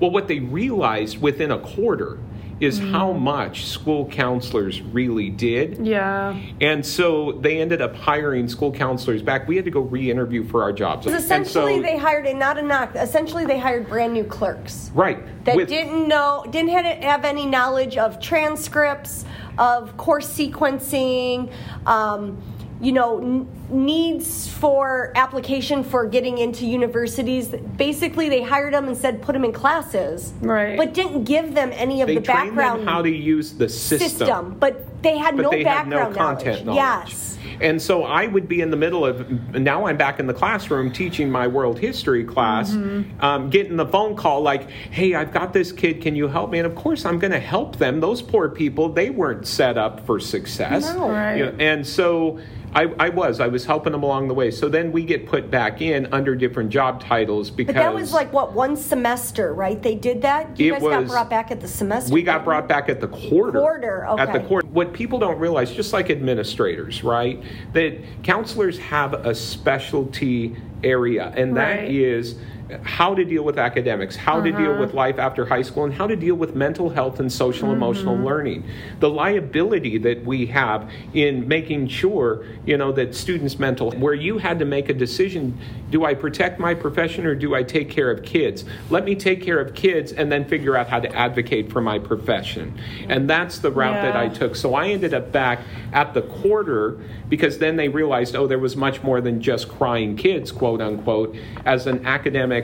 [0.00, 2.18] Well, what they realized within a quarter
[2.60, 5.84] is how much school counselors really did.
[5.86, 6.38] Yeah.
[6.60, 9.48] And so they ended up hiring school counselors back.
[9.48, 11.06] We had to go re-interview for our jobs.
[11.06, 14.90] Essentially, so- they hired, and not a knock, essentially, they hired brand new clerks.
[14.94, 19.24] right that with- didn't know didn't have, any knowledge of transcripts
[19.58, 21.50] of course sequencing
[21.86, 22.40] um,
[22.80, 29.22] you know needs for application for getting into universities basically they hired them and said
[29.22, 30.76] put them in classes Right.
[30.76, 32.16] but didn't give them any of the background.
[32.16, 35.42] they the trained background them how to use the system, system but they had but
[35.42, 37.08] no they had no background content knowledge.
[37.10, 37.26] yes
[37.60, 40.90] And so I would be in the middle of, now I'm back in the classroom
[40.90, 43.20] teaching my world history class, Mm-hmm.
[43.22, 46.58] um, getting the phone call like, hey, I've got this kid, can you help me?
[46.58, 48.00] And of course, I'm going to help them.
[48.00, 50.94] Those poor people, they weren't set up for success.
[50.94, 51.10] No.
[51.10, 51.36] Right.
[51.36, 52.38] You know, and so
[52.74, 54.50] I, I was, I was helping them along the way.
[54.50, 58.12] So then we get put back in under different job titles because but that was
[58.12, 61.68] like what one semester right they did that you guys got brought back at the
[61.68, 63.58] semester We got brought back at the quarter.
[63.58, 64.46] Quarter, At the okay.
[64.48, 64.66] quarter.
[64.68, 67.42] What people don't realize, just like administrators, right,
[67.72, 71.90] that counselors have a specialty area, and that Right.
[71.90, 72.36] is
[72.82, 74.80] how to deal with academics, how to deal uh-huh.
[74.80, 78.14] with life after high school, and how to deal with mental health and social emotional
[78.14, 78.26] mm-hmm.
[78.26, 78.64] learning.
[79.00, 84.38] The liability that we have in making sure, you know, that students' mental, where you
[84.38, 85.58] had to make a decision
[85.90, 88.64] do I protect my profession or do I take care of kids?
[88.90, 91.98] Let me take care of kids and then figure out how to advocate for my
[91.98, 92.78] profession.
[93.08, 94.54] And that's the route that I took.
[94.54, 95.60] So I ended up back
[95.92, 100.16] at the quarter because then they realized, oh, there was much more than just crying
[100.16, 102.59] kids, quote unquote, as an academic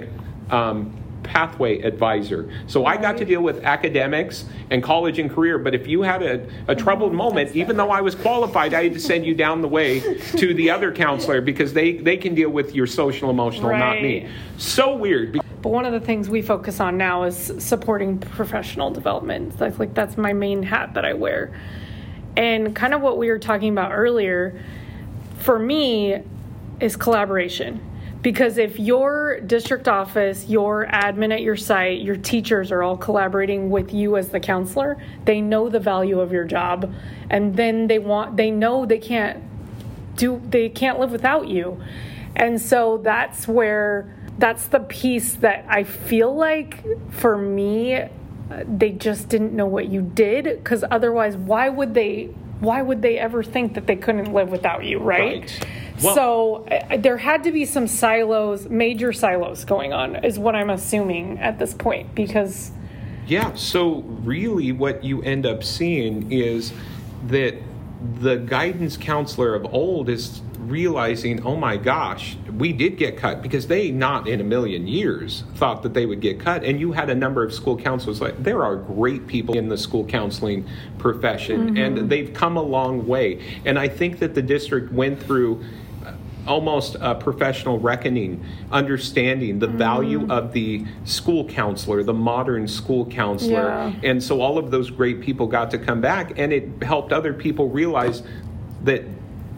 [0.51, 2.51] um, pathway advisor.
[2.67, 6.23] So I got to deal with academics and college and career, but if you had
[6.23, 9.61] a, a troubled moment, even though I was qualified, I had to send you down
[9.61, 10.01] the way
[10.37, 14.29] to the other counselor because they, they can deal with your social emotional, not me.
[14.57, 15.41] So weird.
[15.63, 19.59] But one of the things we focus on now is supporting professional development.
[19.59, 21.53] That's like that's my main hat that I wear.
[22.37, 24.63] And kind of what we were talking about earlier,
[25.39, 26.23] for me,
[26.79, 27.81] is collaboration.
[28.23, 33.71] Because if your district office, your admin at your site, your teachers are all collaborating
[33.71, 36.93] with you as the counselor, they know the value of your job.
[37.31, 39.43] And then they want they know they can't
[40.17, 41.81] do they can't live without you.
[42.35, 48.09] And so that's where that's the piece that i feel like for me uh,
[48.69, 50.45] they just didn't know what you did.
[50.45, 54.85] Because otherwise why would they why would they ever think that they couldn't live without
[54.85, 55.67] you right, Right.
[56.03, 60.55] Well- so uh, there had to be some silos major silos going on is what
[60.55, 62.71] i'm assuming at this point because
[63.27, 66.73] Yeah, so really what you end up seeing is
[67.29, 67.55] that
[68.21, 73.67] the guidance counselor of old is realizing, oh my gosh, we did get cut because
[73.67, 76.65] they not in a million years thought that they would get cut.
[76.65, 79.79] And you had a number of school counselors like there are great people in the
[79.79, 81.77] school counseling profession mm-hmm.
[81.77, 83.61] and they've come a long way.
[83.65, 85.65] And I think that the district went through
[86.47, 90.31] almost a professional reckoning, understanding the value mm-hmm.
[90.31, 93.69] of the school counselor, the modern school counselor.
[93.69, 93.93] Yeah.
[94.03, 97.33] And so all of those great people got to come back, and it helped other
[97.33, 98.23] people realize
[98.85, 99.03] that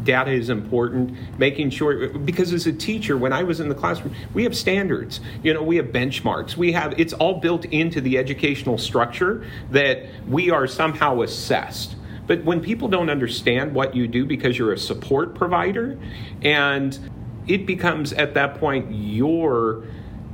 [0.04, 4.14] data is important making sure because as a teacher when i was in the classroom
[4.34, 5.20] we have standards.
[5.42, 6.56] You know we have benchmarks.
[6.56, 11.96] We have it's all built into the educational structure that we are somehow assessed.
[12.26, 15.98] But when people don't understand what you do because you're a support provider,
[16.42, 16.98] and
[17.46, 19.84] it becomes at that point your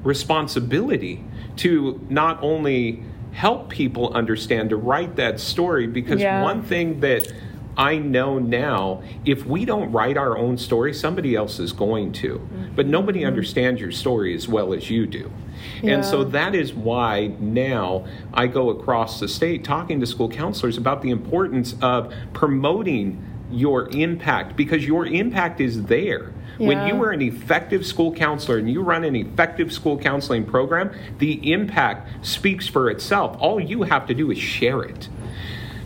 [0.02, 1.24] responsibility
[1.56, 6.42] to not only help people understand, to write that story, because Yeah.
[6.42, 7.32] one thing that
[7.76, 12.38] I know now, if we don't write our own story, somebody else is going to.
[12.38, 12.74] Mm-hmm.
[12.74, 13.28] But nobody mm-hmm.
[13.28, 15.30] understands your story as well as you do.
[15.82, 20.76] And so that is why now I go across the state talking to school counselors
[20.76, 26.32] about the importance of promoting your impact because your impact is there.
[26.58, 30.92] When you are an effective school counselor and you run an effective school counseling program,
[31.18, 33.36] the impact speaks for itself.
[33.40, 35.08] All you have to do is share it.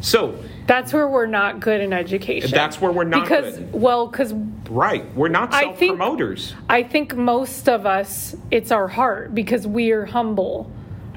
[0.01, 3.73] So, that's where we're not good in education That's where we're not because good.
[3.73, 4.35] well because
[4.69, 6.55] right, we're not I self think- promoters.
[6.69, 10.71] I think most of us, it's our heart because we are humble.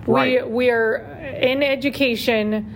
[0.07, 0.43] Right.
[0.47, 0.95] We we're
[1.39, 2.73] in education,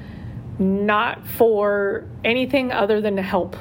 [0.59, 3.55] not for anything other than to help.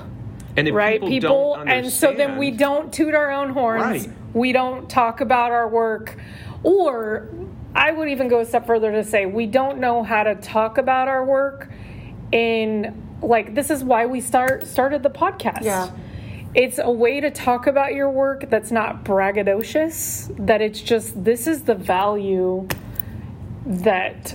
[0.57, 3.83] And right, people, don't and so then we don't toot our own horns.
[3.83, 4.11] Right.
[4.35, 6.17] We don't talk about our work,
[6.63, 7.29] or
[7.75, 10.79] I would even go a step further to say we don't know how to talk
[10.79, 11.71] about our work.
[12.35, 15.63] In like, this is why we start started the podcast.
[15.63, 15.91] Yeah.
[16.53, 21.47] It's a way to talk about your work that's not braggadocious, that it's just this
[21.47, 22.69] is the value
[23.67, 24.35] that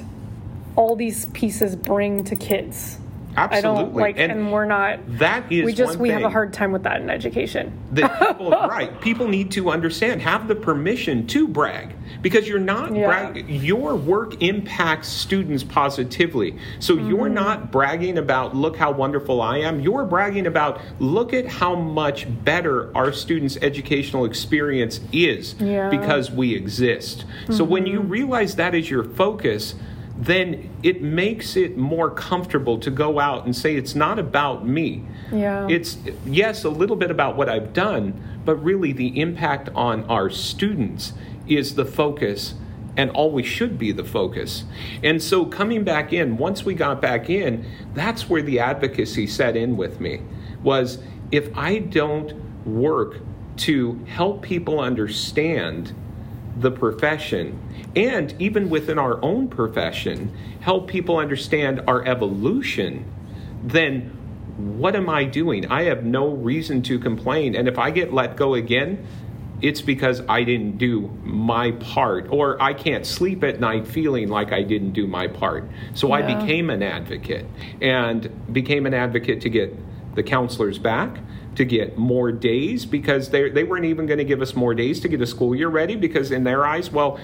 [0.75, 2.99] all these pieces bring to kids.
[3.39, 3.83] I Absolutely.
[3.83, 4.99] don't like, and, we're not.
[5.19, 7.71] that is we just we have a hard time with that in education.
[7.91, 12.93] that people right people need to understand have the permission to brag because you're not
[12.95, 13.05] Yeah.
[13.07, 17.09] brag, your work impacts students positively so Mm-hmm.
[17.09, 21.75] you're not bragging about look how wonderful i am you're bragging about look at how
[21.75, 25.89] much better our students educational experience is Yeah.
[25.89, 25.99] Mm-hmm.
[26.01, 29.75] because we exist so when you realize that is your focus
[30.19, 35.01] then it makes it more comfortable to go out and say it's not about me
[35.31, 35.65] Yeah.
[35.69, 40.29] it's yes a little bit about what i've done but really the impact on our
[40.29, 41.13] students
[41.47, 42.55] is the focus
[42.97, 44.65] and always should be the focus
[45.03, 49.55] and so coming back in once we got back in that's where the advocacy set
[49.55, 50.21] in with me
[50.63, 50.97] was
[51.31, 52.33] if i don't
[52.65, 53.19] work
[53.55, 55.93] to help people understand
[56.59, 57.59] the profession.
[57.95, 63.05] And even within our own profession help people understand our evolution.
[63.63, 64.15] Then
[64.57, 65.65] what am i doing?
[65.67, 67.55] I have no reason to complain.
[67.55, 69.05] And if i get let go again
[69.61, 72.27] it's because i didn't do my part.
[72.29, 75.69] Or i can't sleep at night feeling like i didn't do my part.
[75.93, 77.45] So i became an advocate.
[77.81, 79.75] And became an advocate to get
[80.15, 81.19] the counselors back
[81.59, 85.01] to get more days because they, they weren't even going to give us more days
[85.01, 87.19] to get a school year ready because in their eyes well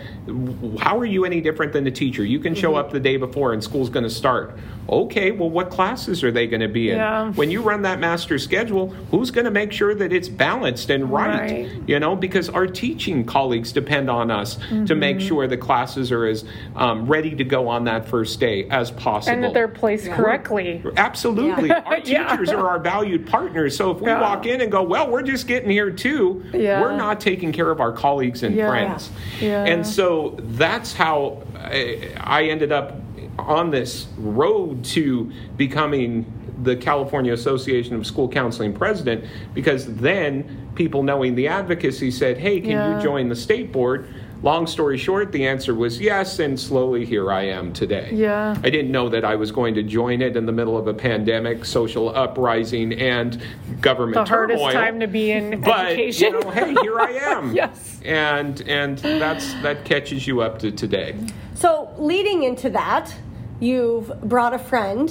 [0.78, 2.76] how are you any different than the teacher you can show Mm-hmm.
[2.88, 4.58] up the day before and school's going to start
[4.88, 7.32] okay well what classes are they going to be in Yeah.
[7.32, 11.12] when you run that master schedule who's going to make sure that it's balanced and
[11.12, 11.72] right, Right.
[11.88, 15.28] you know because our teaching colleagues depend on us to make Mm-hmm.
[15.28, 16.44] sure the classes are as
[16.76, 20.84] um, ready to go on that first day as possible and that they're placed correctly.
[20.98, 21.72] Absolutely.
[21.72, 22.28] Our Yeah.
[22.30, 23.76] teachers are our valued partners.
[23.78, 24.20] So if we Yeah.
[24.22, 26.82] walk in and go, well, we're just getting here too, Yeah.
[26.82, 28.70] we're not taking care of our colleagues and Yeah.
[28.70, 29.10] friends.
[29.40, 29.64] Yeah.
[29.64, 33.00] And so that's how I, I ended up
[33.38, 36.26] on this road to becoming
[36.64, 42.62] the California Association of School Counseling president because then people knowing the advocacy said, hey,
[42.62, 42.98] can Yeah.
[42.98, 44.08] you join the state board?
[44.42, 48.10] Long story short, the answer was yes, and slowly here I am today.
[48.14, 48.56] Yeah.
[48.64, 50.94] I didn't know that I was going to join it in the middle of a
[50.94, 53.42] pandemic, social uprising, and
[53.82, 54.74] government The hardest turmoil.
[54.74, 56.34] time to be in but education.
[56.34, 57.56] you know, hey, here I am.
[57.56, 58.00] Yes.
[58.06, 61.16] And and that's that catches you up to today.
[61.56, 63.16] So, leading into that,
[63.60, 65.10] you've brought a friend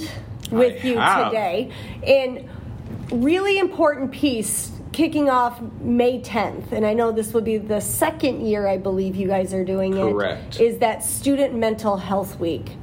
[0.51, 1.27] with I you have.
[1.27, 1.71] today.
[2.05, 2.49] And
[3.11, 6.71] really important piece kicking off May 10th.
[6.71, 9.93] And I know this will be the second year I believe you guys are doing
[9.93, 10.55] Correct.
[10.55, 10.61] it.
[10.61, 12.77] Is that Student Mental Health Week.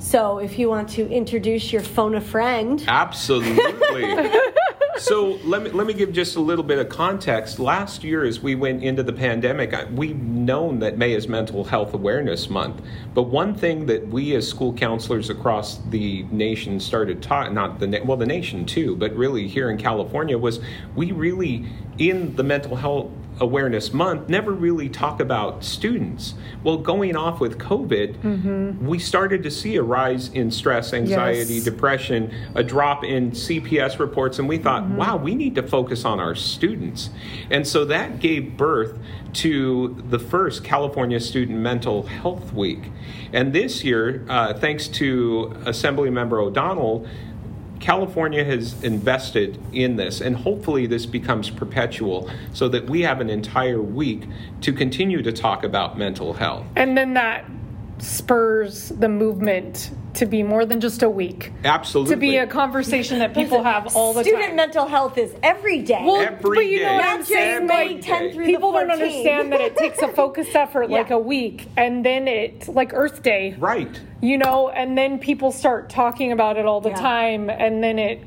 [0.00, 2.82] So, if you want to introduce your phone a friend.
[2.88, 4.30] Absolutely.
[4.98, 7.58] so let me let me give just a little bit of context.
[7.58, 11.64] Last year, as we went into the pandemic, I- we've known that May is Mental
[11.64, 12.80] Health Awareness Month.
[13.12, 18.00] But one thing that we as school counselors across the nation started taught not the
[18.04, 20.60] well, the nation too, but really here in California was
[20.96, 21.66] we really
[21.98, 23.10] in the mental health
[23.40, 29.50] awareness month never really talk about students well going off with covid we started to
[29.50, 31.64] see a rise in stress anxiety Yes.
[31.64, 36.20] depression, a drop in CPS reports, and we thought, wow, we need to focus on
[36.20, 37.10] our students.
[37.50, 38.98] And so that gave birth
[39.34, 42.90] to the first California Student Mental Health Week.
[43.32, 47.06] And this year, uh, thanks to Assemblymember O'Donnell,
[47.80, 53.30] California has invested in this, and hopefully this becomes perpetual so that we have an
[53.30, 54.24] entire week
[54.60, 56.66] to continue to talk about mental health.
[56.76, 57.44] And then that
[58.02, 61.52] spurs the movement to be more than just a week.
[61.64, 62.14] Absolutely.
[62.14, 64.50] To be a conversation that people have all the Student time.
[64.50, 66.02] Student mental health is every day.
[66.04, 66.84] Well, Every but you day.
[66.86, 67.66] know what Not I'm saying?
[67.66, 71.10] May Every 10th through People the don't understand that it takes a focused effort like
[71.10, 73.54] a week and then it like Earth Day.
[73.58, 74.00] right.
[74.22, 76.96] You know, and then people start talking about it all the Yeah.
[76.96, 78.22] time and then it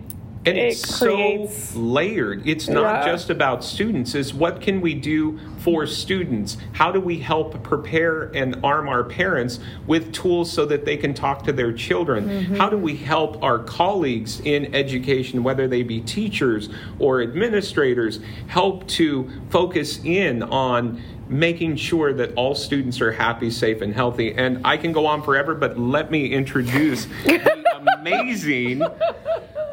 [0.46, 2.46] And it it's creates so layered.
[2.46, 3.12] It's not Yeah.
[3.12, 4.14] just about students.
[4.14, 6.58] It's what can we do for students?
[6.74, 11.14] How do we help prepare and arm our parents with tools so that they can
[11.14, 12.28] talk to their children?
[12.28, 12.56] Mm-hmm.
[12.56, 16.70] How do we help our colleagues in education, whether they be teachers
[17.00, 23.82] or administrators, help to focus in on making sure that all students are happy, safe,
[23.82, 24.34] and healthy?
[24.34, 27.64] And I can go on forever, but let me introduce the
[28.00, 28.84] amazing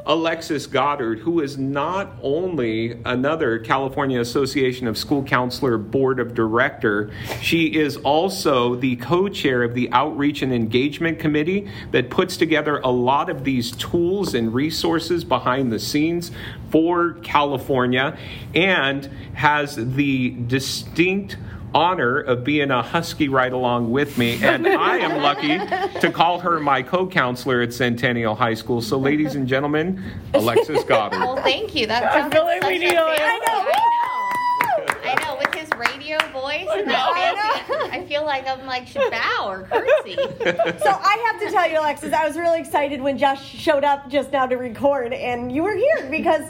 [0.07, 7.11] Alexis Goddard, who is not only another California Association of School Counselor Board of Director,
[7.41, 12.79] she is also the co chair of the Outreach and Engagement Committee that puts together
[12.79, 16.31] a lot of these tools and resources behind the scenes
[16.71, 18.17] for California
[18.55, 21.37] and has the distinct
[21.75, 25.59] honor of being a Husky right along with me, and I am lucky
[26.01, 28.81] to call her my co-counselor at Centennial High School.
[28.83, 30.03] So, ladies and gentlemen,
[30.35, 31.19] Alexis Goddard.
[31.21, 31.87] Well, thank you.
[31.87, 33.07] That sounds feel like such we a need a- I know.
[33.07, 35.11] I know.
[35.11, 35.37] I know.
[35.39, 39.63] With his radio voice and that fancy, I feel like I'm like should bow or
[39.65, 40.17] curtsy.
[40.81, 44.09] So I have to tell you, Alexis, I was really excited when Josh showed up
[44.11, 46.43] just now to record, and you were here because.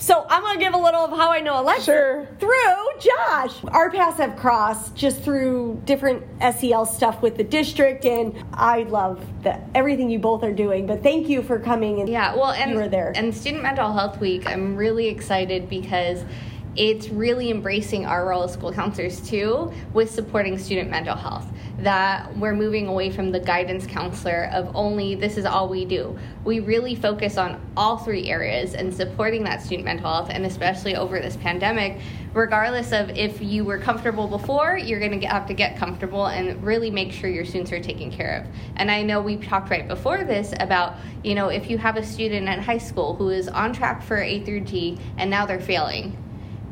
[0.00, 2.28] So I'm gonna give a little of how I know Alexis Sure.
[2.38, 3.52] through Josh.
[3.72, 9.24] Our paths have crossed just through different SEL stuff with the district, and I love
[9.42, 10.86] the, everything you both are doing.
[10.86, 13.12] But thank you for coming and Yeah, well, and you were there.
[13.16, 16.22] and Student Mental Health Week, I'm really excited because
[16.76, 21.46] it's really embracing our role as school counselors too with supporting student mental health.
[21.78, 26.18] That we're moving away from the guidance counselor of only this is all we do.
[26.44, 30.96] We really focus on all three areas and supporting that student mental health, and especially
[30.96, 32.00] over this pandemic,
[32.34, 36.60] regardless of if you were comfortable before, you're going to have to get comfortable and
[36.64, 38.56] really make sure your students are taken care of.
[38.76, 42.04] And I know we talked right before this about, you know, if you have a
[42.04, 45.60] student at high school who is on track for A through G and now they're
[45.60, 46.16] failing,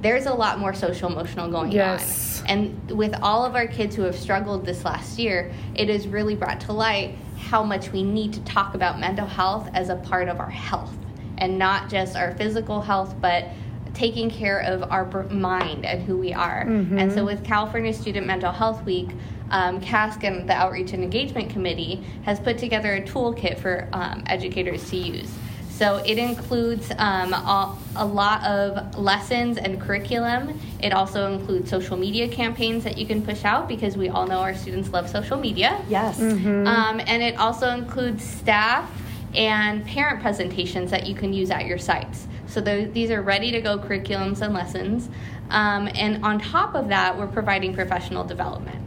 [0.03, 2.43] there's a lot more social emotional going Yes.
[2.43, 2.47] on.
[2.49, 6.35] And with all of our kids who have struggled this last year, it has really
[6.35, 10.29] brought to light how much we need to talk about mental health as a part
[10.29, 10.95] of our health
[11.39, 13.47] and not just our physical health, but
[13.95, 16.61] taking care of our mind and who we are.
[16.61, 19.09] And so, with California Student Mental Health Week,
[19.51, 24.23] um, CASC and the Outreach and Engagement Committee has put together a toolkit for um,
[24.27, 25.31] educators to use.
[25.77, 30.59] So it includes um, a, a lot of lessons and curriculum.
[30.81, 34.39] It also includes social media campaigns that you can push out because we all know
[34.39, 35.79] our students love social media.
[35.91, 36.19] yes,
[36.67, 38.91] Um, and it also includes staff
[39.35, 42.27] and parent presentations that you can use at your sites.
[42.47, 45.11] So tho- these are ready to go curriculums and lessons.
[45.51, 48.79] Um, and on top of that, we're providing professional development.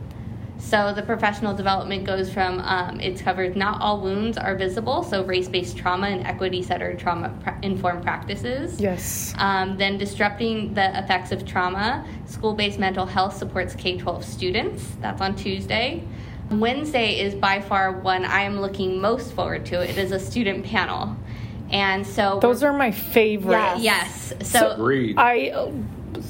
[0.60, 5.24] So the professional development goes from um, it's covered not all wounds are visible, so
[5.24, 8.80] race-based trauma and equity-centered trauma-informed practices.
[8.80, 9.34] Yes.
[9.38, 12.05] Um, then disrupting the effects of trauma.
[12.26, 14.86] School-based mental health supports K-12 students.
[15.01, 16.03] That's on Tuesday.
[16.51, 19.82] Wednesday is by far one I am looking most forward to.
[19.82, 21.16] It is a student panel,
[21.70, 23.78] and so Those are my favorite.
[23.78, 24.34] Yes.
[24.38, 24.49] yes.
[24.49, 25.18] So Agreed.
[25.18, 25.72] I uh,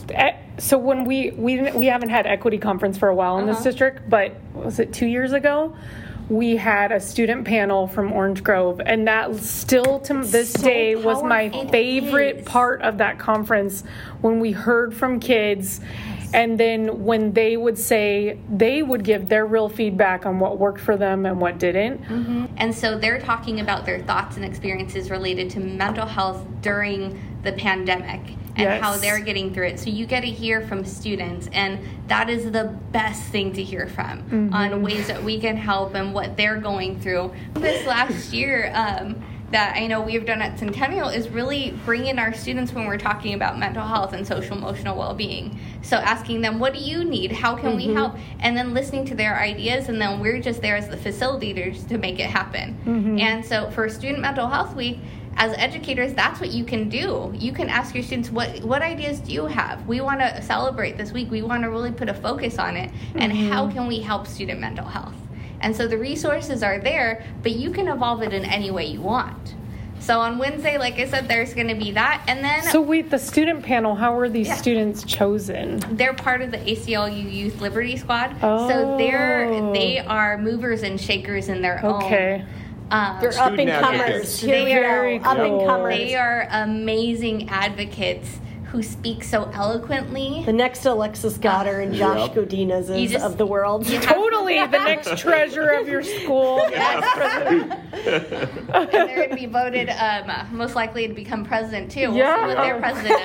[0.10, 3.53] eh, so when we we we haven't had equity conference for a while in Uh-huh.
[3.53, 5.76] this district, but was it two years ago?
[6.30, 10.95] We had a student panel from Orange Grove, and that still to this so day
[10.95, 11.43] was my.
[11.43, 12.45] It favorite is.
[12.45, 13.84] part of that conference
[14.22, 15.82] when we heard from kids.
[16.32, 20.80] And then when they would say they would give their real feedback on what worked
[20.80, 22.01] for them and what didn't.
[22.57, 27.54] And so they're talking about their thoughts and experiences related to mental health during the
[27.54, 28.22] pandemic
[28.56, 28.84] and Yes.
[28.84, 29.80] how they're getting through it.
[29.80, 33.88] So you get to hear from students, and that is the best thing to hear
[33.88, 34.54] from mm-hmm.
[34.54, 37.32] on ways that we can help and what they're going through.
[37.54, 42.34] This last year, um, that I know we've done at Centennial is really bringing our
[42.34, 45.60] students when we're talking about mental health and social emotional well being.
[45.82, 47.32] So asking them, what do you need?
[47.32, 47.96] How can we mm-hmm.
[47.96, 48.16] help?
[48.40, 51.98] And then listening to their ideas, and then we're just there as the facilitators to
[51.98, 52.78] make it happen.
[52.86, 53.20] Mm-hmm.
[53.20, 55.00] And so for Student Mental Health Week,
[55.40, 57.32] as educators, that's what you can do.
[57.34, 59.88] You can ask your students, what, what ideas do you have?
[59.88, 61.32] We want to celebrate this week.
[61.32, 62.92] We want to really put a focus on it.
[63.16, 63.50] And mm-hmm.
[63.50, 65.16] how can we help student mental health?
[65.62, 69.02] And so the resources are there, but you can evolve it in any way you
[69.02, 69.56] want.
[70.02, 72.24] So on Wednesday, like I said, there's going to be that.
[72.28, 74.56] And then So wait, the student panel, how were these Yeah.
[74.56, 75.80] students chosen?
[75.92, 78.36] they're part of the ACLU Youth Liberty Squad.
[78.42, 79.74] So they're Oh.
[79.74, 82.04] they are movers and shakers in their own.
[82.04, 82.42] Okay.
[82.42, 82.69] own.
[82.92, 84.00] Um, they're up Student and comers.
[84.02, 84.40] advocates.
[84.40, 85.96] Here we Very up and comers.
[85.96, 88.40] they are amazing advocates
[88.72, 90.44] who speak so eloquently.
[90.46, 92.50] the next Alexis Goddard and Josh Yep.
[92.50, 93.86] Godinez is just- of the world.
[94.02, 96.62] Totally the next treasure of your school.
[96.74, 97.72] and
[98.92, 102.12] they're going to be voted um, most likely to become president too.
[102.12, 102.48] We'll see Yeah.
[102.48, 103.22] what they're president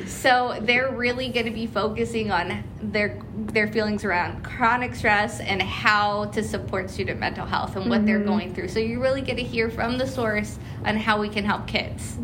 [0.00, 0.08] of.
[0.08, 5.60] so they're really going to be focusing on their their feelings around chronic stress and
[5.60, 8.68] how to support student mental health and what they're going through.
[8.68, 12.16] So you really get to hear from the source on how we can help kids.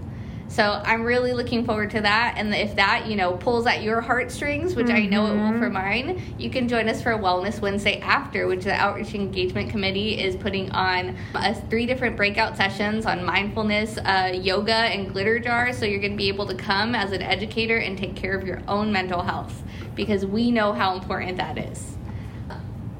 [0.56, 2.36] So I'm really looking forward to that.
[2.38, 5.68] And if that, you know, pulls at your heartstrings, which I know it will for
[5.68, 10.18] mine, you can join us for a Wellness Wednesday after, which the Outreach Engagement Committee
[10.18, 15.76] is putting on uh, three different breakout sessions on mindfulness, uh, yoga, and glitter jars.
[15.76, 18.46] So you're going to be able to come as an educator and take care of
[18.46, 19.62] your own mental health
[19.94, 21.95] because we know how important that is.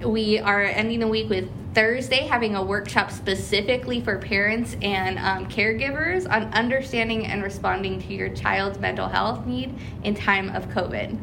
[0.07, 5.46] We are ending the week with Thursday having a workshop specifically for parents and um,
[5.46, 11.18] caregivers on understanding and responding to your child's mental health need in time of COVID.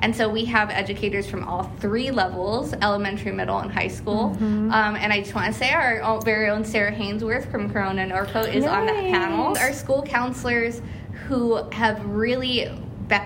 [0.00, 4.30] And so we have educators from all three levels elementary, middle, and high school.
[4.30, 4.72] Mm-hmm.
[4.72, 8.06] Um, and I just want to say our own- very own Sarah Hainsworth from Corona
[8.06, 9.56] Norco is on that panel.
[9.56, 10.82] Our school counselors
[11.28, 12.68] who have really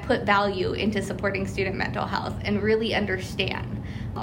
[0.03, 3.80] put value into supporting student mental health and really understand.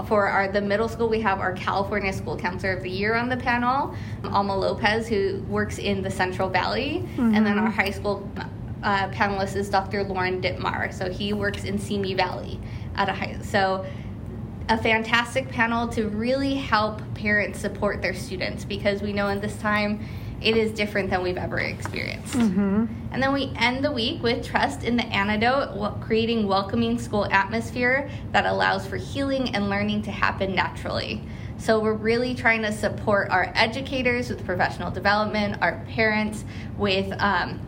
[0.08, 3.30] For our the middle school, we have our California School Counselor of the Year on
[3.30, 8.30] the panel, Alma Lopez, who works in the Central Valley, and then our high school
[8.84, 10.04] uh, panelist is Dr.
[10.04, 10.94] Lauren Dittmar.
[10.94, 12.60] So he works in Simi Valley
[12.96, 13.38] at a high.
[13.42, 13.86] So
[14.70, 19.58] a fantastic panel to really help parents support their students because we know in this
[19.58, 20.06] time
[20.42, 22.36] it is different than we've ever experienced.
[23.12, 28.10] And then we end the week with Trust in the Antidote, creating welcoming school atmosphere
[28.32, 31.24] that allows for healing and learning to happen naturally.
[31.58, 36.46] So we're really trying to support our educators with professional development, our parents
[36.78, 37.60] with um,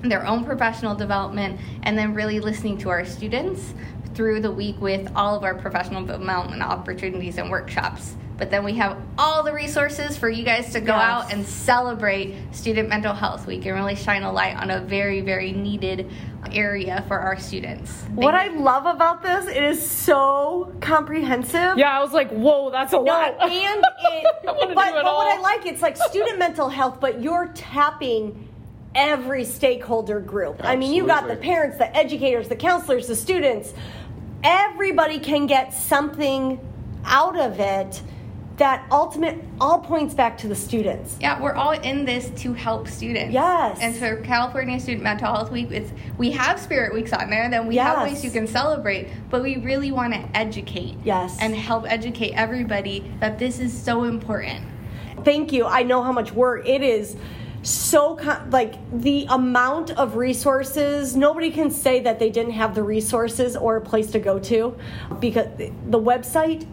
[0.00, 3.74] their own professional development, and then really listening to our students
[4.14, 8.16] through the week with all of our professional development opportunities and workshops.
[8.36, 11.02] But then we have all the resources for you guys to go Yes.
[11.04, 15.20] out and celebrate Student Mental Health Week and really shine a light on a very,
[15.20, 16.10] very needed
[16.52, 18.02] area for our students.
[18.14, 21.78] What I love about this, it is so comprehensive.
[21.78, 23.40] Yeah, I was like, whoa, that's a No, lot.
[23.40, 27.50] and it, but, do but what I like, it's like student mental health, but you're
[27.54, 28.48] tapping
[28.96, 30.60] every stakeholder group.
[30.64, 33.72] I mean, you got the parents, the educators, the counselors, the students.
[34.42, 36.60] Everybody can get something
[37.04, 38.02] out of it
[38.56, 41.16] that ultimate all points back to the students.
[41.20, 43.32] Yeah, we're all in this to help students.
[43.32, 43.78] Yes.
[43.80, 47.66] And for California Student Mental Health Week, it's we have Spirit Weeks on there, then
[47.66, 50.96] we have ways you can celebrate, but we really want to educate.
[51.04, 51.36] Yes.
[51.40, 54.64] And help educate everybody that this is so important.
[55.24, 55.66] Thank you.
[55.66, 57.16] I know how much work it is.
[57.62, 58.18] So
[58.50, 63.76] like the amount of resources, nobody can say that they didn't have the resources or
[63.76, 64.76] a place to go to
[65.18, 66.66] because the website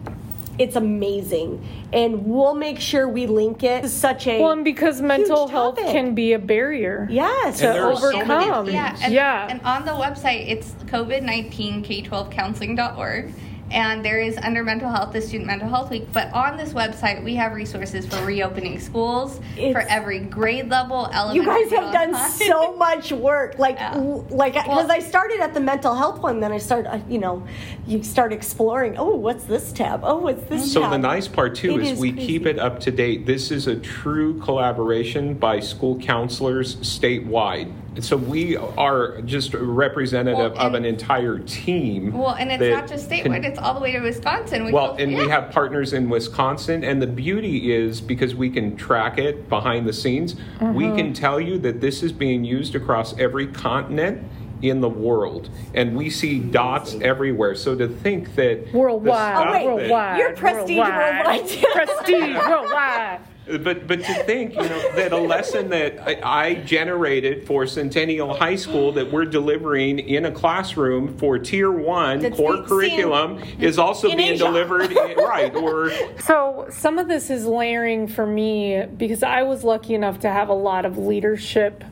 [0.58, 1.66] it's amazing.
[1.92, 6.14] And we'll make sure we link it to such a one because mental health can
[6.14, 8.66] be a barrier yes yeah, to overcome.
[8.66, 9.48] so yeah, and, yeah.
[9.48, 13.34] and on the website it's covid19k12counseling.org
[13.72, 16.06] and there is under mental health, the Student Mental Health Week.
[16.12, 19.40] But on this website, we have resources for reopening schools
[19.72, 21.40] for every grade level, elementary.
[21.40, 22.28] you guys have done high.
[22.28, 23.94] so much work like Yeah.
[24.30, 27.18] like because Well- i started at the mental health one then i started uh, you
[27.18, 27.46] know
[27.86, 31.54] you start exploring oh what's this tab oh what's this So tab the nice part
[31.54, 32.26] too It is, is we crazy.
[32.26, 33.24] keep it up to date.
[33.26, 37.72] This is a true collaboration by school counselors statewide.
[38.00, 42.12] So we are just representative Well, of an entire team.
[42.12, 44.64] Well, and it's not just statewide; can- it's all the way to Wisconsin.
[44.64, 48.48] We well, feel- and we have partners in Wisconsin, and the beauty is because we
[48.48, 50.96] can track it behind the scenes, we Mm-hmm.
[50.96, 54.22] can tell you that this is being used across every continent
[54.62, 57.54] in the world, and we see dots everywhere.
[57.54, 59.34] So to think that Worldwide.
[59.36, 59.66] stuff Oh, wait.
[59.66, 60.18] worldwide.
[60.18, 61.48] You're prestige worldwide.
[61.74, 63.18] prestige worldwide.
[63.58, 68.34] But but to think, you know, that a lesson that I, I generated for Centennial
[68.34, 73.42] High School that we're delivering in a classroom for Tier One That's core being curriculum
[73.58, 74.44] is also in being Asia.
[74.44, 79.64] delivered in, right or So some of this is layering for me because I was
[79.64, 81.84] lucky enough to have a lot of leadership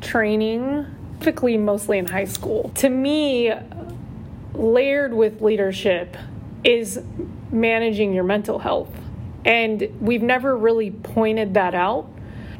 [0.00, 0.86] training,
[1.18, 2.70] typically mostly in high school.
[2.76, 3.52] To me,
[4.54, 6.16] layered with leadership
[6.64, 7.00] is
[7.50, 8.88] managing your mental health.
[9.44, 12.08] And we've never really pointed that out.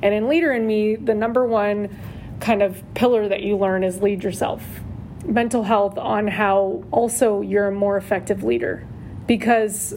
[0.02, 1.96] And in Leader in Me, the number one
[2.40, 4.64] kind of pillar that you learn is lead yourself.
[5.24, 8.86] Mental health on how also you're a more effective leader
[9.28, 9.94] because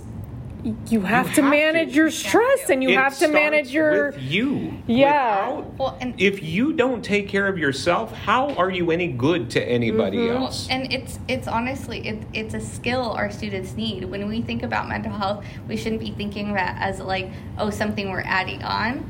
[0.88, 1.96] you have to have manage to.
[1.96, 4.74] your stress and you it have to manage your with you.
[4.88, 5.50] Yeah.
[5.50, 9.50] Without- Well, and- if you don't take care of yourself, how are you any good
[9.52, 10.38] to anybody Mm-hmm.
[10.38, 10.68] else?
[10.70, 14.06] And it's it's honestly it, it's a skill our students need.
[14.06, 18.10] When we think about mental health, we shouldn't be thinking that as like oh something
[18.10, 19.06] we're adding on.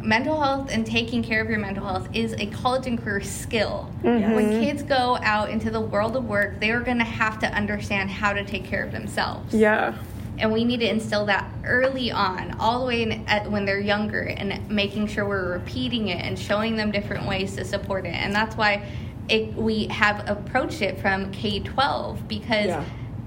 [0.00, 3.90] Mental health and taking care of your mental health is a college and career skill.
[4.02, 7.48] When kids go out into the world of work, they are going to have to
[7.52, 9.52] understand how to take care of themselves.
[9.54, 9.94] yeah
[10.38, 13.80] and we need to instill that early on all the way in, at, when they're
[13.80, 18.14] younger and making sure we're repeating it and showing them different ways to support it
[18.14, 18.86] and that's why
[19.28, 22.84] it, we have approached it from k-12 because Yeah.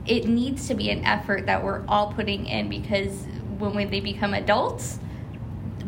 [0.07, 3.25] it needs to be an effort that we're all putting in because
[3.59, 4.99] when, when they become adults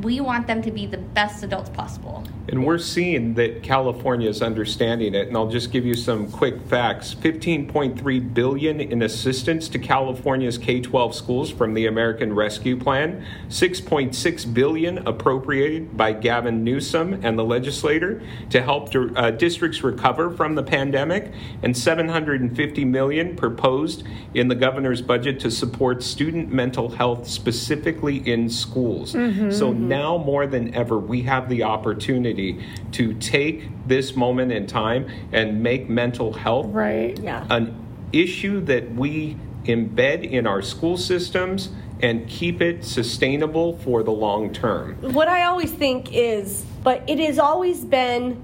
[0.01, 2.23] we want them to be the best adults possible.
[2.49, 5.27] And we're seeing that California is understanding it.
[5.27, 7.15] And I'll just give you some quick facts.
[7.15, 13.25] 15.3 billion in assistance to California's K-12 schools from the American Rescue Plan.
[13.47, 20.55] 6.6 billion appropriated by Gavin Newsom and the legislator to help uh, districts recover from
[20.55, 21.31] the pandemic,
[21.61, 28.49] and 750 million proposed in the governor's budget to support student mental health specifically in
[28.49, 29.13] schools.
[29.13, 29.89] Mm-hmm, so mm-hmm.
[29.89, 32.63] now more than ever, we have the opportunity
[32.93, 37.17] to take this moment in time and make mental health right.
[37.19, 37.45] yeah.
[37.49, 37.75] an
[38.11, 41.69] issue that we embed in our school systems
[42.01, 44.95] and keep it sustainable for the long term.
[45.13, 48.41] What I always think is, but it has always been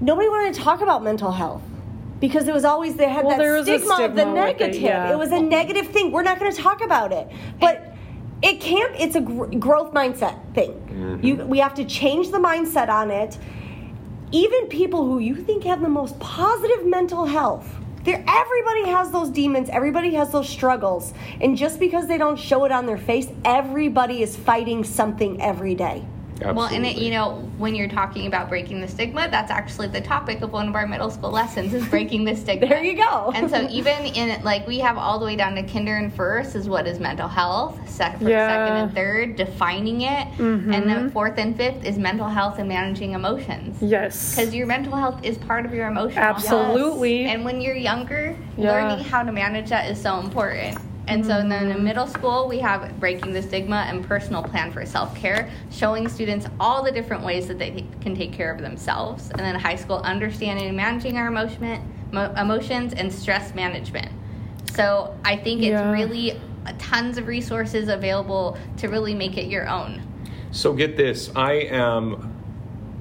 [0.00, 1.62] nobody wanted to talk about mental health
[2.20, 4.76] because it was always they had well, that stigma, stigma, of the negative.
[4.76, 5.12] It, yeah.
[5.12, 6.12] it, was a negative thing.
[6.12, 7.91] We're not going to talk about it, but
[8.42, 8.94] it can't.
[8.98, 10.72] It's a gr- growth mindset thing.
[10.72, 11.24] Mm-hmm.
[11.24, 13.38] You, we have to change the mindset on it.
[14.32, 17.68] Even people who you think have the most positive mental health
[18.04, 21.14] there, everybody has those demons, everybody has those struggles.
[21.40, 25.76] And just because they don't show it on their face, everybody is fighting something every
[25.76, 26.04] day.
[26.34, 26.56] Absolutely.
[26.56, 30.00] Well, and it, you know, when you're talking about breaking the stigma, that's actually the
[30.00, 32.66] topic of one of our middle school lessons is breaking the stigma.
[32.68, 33.32] there you go.
[33.34, 36.54] and so even in like we have all the way down to kinder and first
[36.56, 38.48] is what is mental health, second, yeah.
[38.48, 40.72] second and third, defining it, mm-hmm.
[40.72, 43.80] and then fourth and fifth is mental health and managing emotions.
[43.82, 44.34] Yes.
[44.34, 47.26] Because your mental health is part of your emotional Absolutely.
[47.26, 48.72] And when you're younger, yeah.
[48.72, 50.78] learning how to manage that is so important.
[51.12, 54.86] And so then in middle school, we have breaking the stigma and personal plan for
[54.86, 59.28] self care, showing students all the different ways that they can take care of themselves.
[59.28, 61.82] And then high school, understanding and managing our emotion,
[62.14, 64.10] emotions and stress management.
[64.72, 65.92] So I think it's yeah.
[65.92, 66.40] really
[66.78, 70.00] tons of resources available to really make it your own.
[70.50, 72.32] So get this I am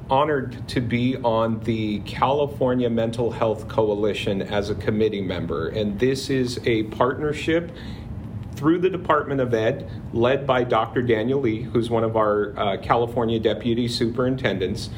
[0.09, 5.69] honored to be on the California Mental Health Coalition as a committee member.
[5.69, 7.71] And this is a partnership
[8.61, 11.01] through the Department of Ed, led by Dr.
[11.01, 14.91] Daniel Lee, who's one of our uh, California deputy superintendents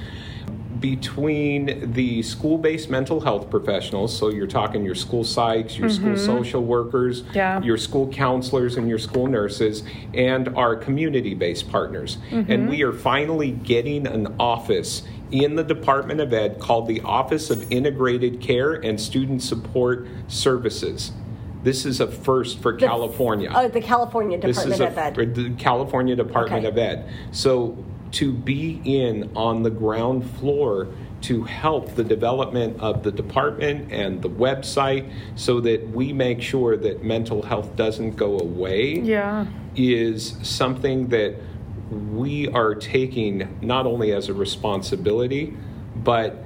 [0.81, 6.15] between the school based mental health professionals, so you're talking your school psychs, your mm-hmm.
[6.15, 7.61] school social workers, yeah.
[7.61, 9.83] your school counselors, and your school nurses,
[10.13, 12.17] and our community based partners.
[12.31, 12.51] Mm-hmm.
[12.51, 17.49] And we are finally getting an office in the Department of Ed called the Office
[17.49, 21.13] of Integrated Care and Student Support Services.
[21.63, 23.51] This is a first for the, California.
[23.53, 25.15] Oh, the California Department of Ed.
[25.15, 26.67] The California Department okay.
[26.67, 27.09] of Ed.
[27.31, 27.83] So
[28.13, 30.87] to be in on the ground floor
[31.21, 36.75] to help the development of the department and the website so that we make sure
[36.75, 39.45] that mental health doesn't go away yeah.
[39.75, 41.35] is something that
[42.11, 45.55] we are taking not only as a responsibility
[45.95, 46.43] but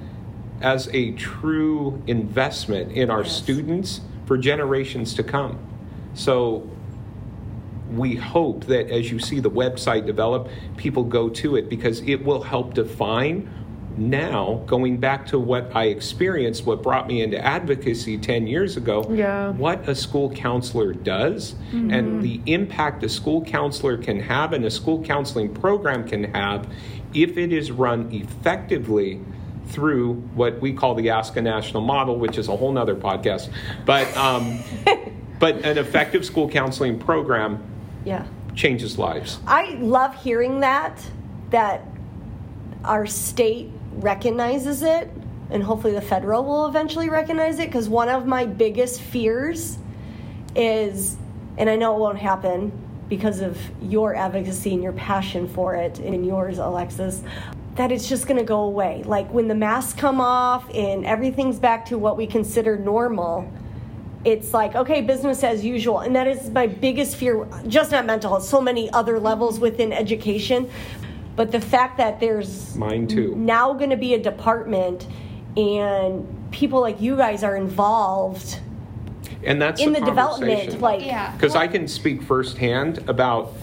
[0.60, 3.36] as a true investment in our yes.
[3.36, 5.58] students for generations to come.
[6.14, 6.70] So
[7.90, 12.22] we hope that as you see the website develop, people go to it because it
[12.22, 13.50] will help define
[13.96, 19.04] now, going back to what I experienced, what brought me into advocacy 10 years ago,
[19.10, 19.50] yeah.
[19.50, 21.90] what a school counselor does mm-hmm.
[21.90, 26.72] and the impact a school counselor can have and a school counseling program can have
[27.12, 29.20] if it is run effectively
[29.68, 33.50] through what we call the ASCA National model, which is a whole nother podcast.
[33.84, 34.60] But, um,
[35.38, 37.62] but an effective school counseling program
[38.04, 38.26] yeah.
[38.54, 39.38] changes lives.
[39.46, 41.00] I love hearing that,
[41.50, 41.84] that
[42.84, 45.10] our state recognizes it,
[45.50, 49.78] and hopefully the federal will eventually recognize it, because one of my biggest fears
[50.56, 51.16] is,
[51.56, 52.72] and I know it won't happen
[53.08, 57.22] because of your advocacy and your passion for it, and yours, Alexis,
[57.78, 59.02] that it's just going to go away.
[59.04, 63.50] Like when the masks come off and everything's back to what we consider normal
[64.24, 66.00] it's like okay business as usual.
[66.00, 69.92] And that is my biggest fear just not mental health so many other levels within
[69.92, 70.68] education.
[71.36, 73.34] But the fact that there's mine too.
[73.36, 75.06] now going to be a department
[75.56, 78.58] and people like you guys are involved
[79.44, 81.32] and that's in the, the development like yeah.
[81.32, 83.54] Because i can speak firsthand about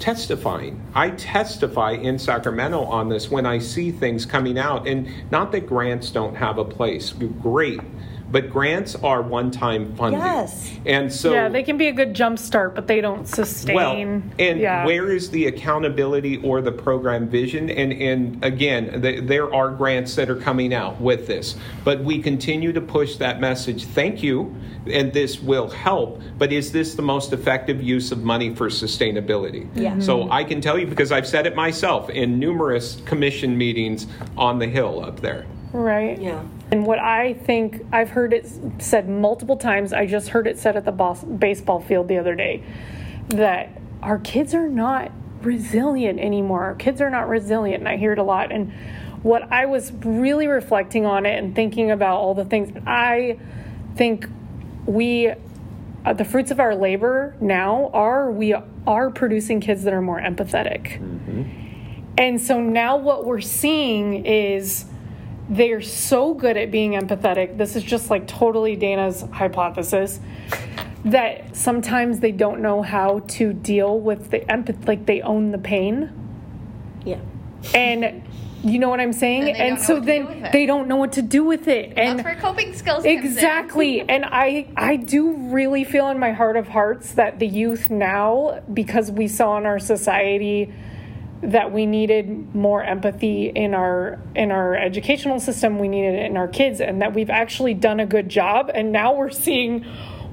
[0.00, 0.80] testifying.
[0.94, 5.66] I testify in Sacramento on this when I see things coming out, and not that
[5.66, 7.12] grants don't have a place.
[7.12, 7.80] Great.
[8.30, 10.20] But grants are one-time funding.
[10.20, 10.70] Yes.
[10.86, 13.74] And so yeah, they can be a good jump start, but they don't sustain.
[13.74, 13.92] well,
[14.38, 14.84] and yeah.
[14.86, 17.70] where is the accountability or the program vision?
[17.70, 22.20] And and again, th- there are grants that are coming out with this, but we
[22.22, 23.84] continue to push that message.
[23.84, 24.54] Thank you,
[24.86, 26.20] and this will help.
[26.38, 29.68] But is this the most effective use of money for sustainability?
[29.74, 29.92] Yeah.
[29.92, 30.00] Mm-hmm.
[30.02, 34.06] So I can tell you because I've said it myself in numerous commission meetings
[34.36, 35.46] on the hill up there.
[35.72, 36.20] right?
[36.20, 36.42] Yeah.
[36.70, 38.48] And what I think I've heard it
[38.78, 39.92] said multiple times.
[39.92, 42.62] I just heard it said at the bos- baseball field the other day
[43.28, 43.70] that
[44.02, 45.10] our kids are not
[45.42, 46.64] resilient anymore.
[46.64, 48.52] Our kids are not resilient, and I hear it a lot.
[48.52, 48.72] And
[49.22, 53.38] what I was really reflecting on it and thinking about all the things I
[53.96, 54.26] think
[54.86, 55.32] we
[56.04, 58.54] uh, the fruits of our labor now are we
[58.86, 60.98] are producing kids that are more empathetic.
[62.16, 64.86] And so now what we're seeing is
[65.50, 67.58] they're so good at being empathetic.
[67.58, 70.20] This is just like totally Dana's hypothesis
[71.04, 75.58] that sometimes they don't know how to deal with the empathy, like they own the
[75.58, 76.12] pain.
[77.04, 77.18] Yeah.
[77.74, 78.22] And
[78.62, 79.44] you know what I'm saying?
[79.44, 81.66] Then they and so what to do then they don't know what to do with
[81.66, 81.94] it.
[81.96, 83.18] And That's where coping skills comes in.
[83.18, 84.02] Exactly.
[84.02, 88.62] and I I do really feel in my heart of hearts that the youth now
[88.72, 90.72] because we saw in our society
[91.42, 96.36] that we needed more empathy in our in our educational system, we needed it in
[96.36, 98.70] our kids and that we've actually done a good job.
[98.72, 99.84] And now we're seeing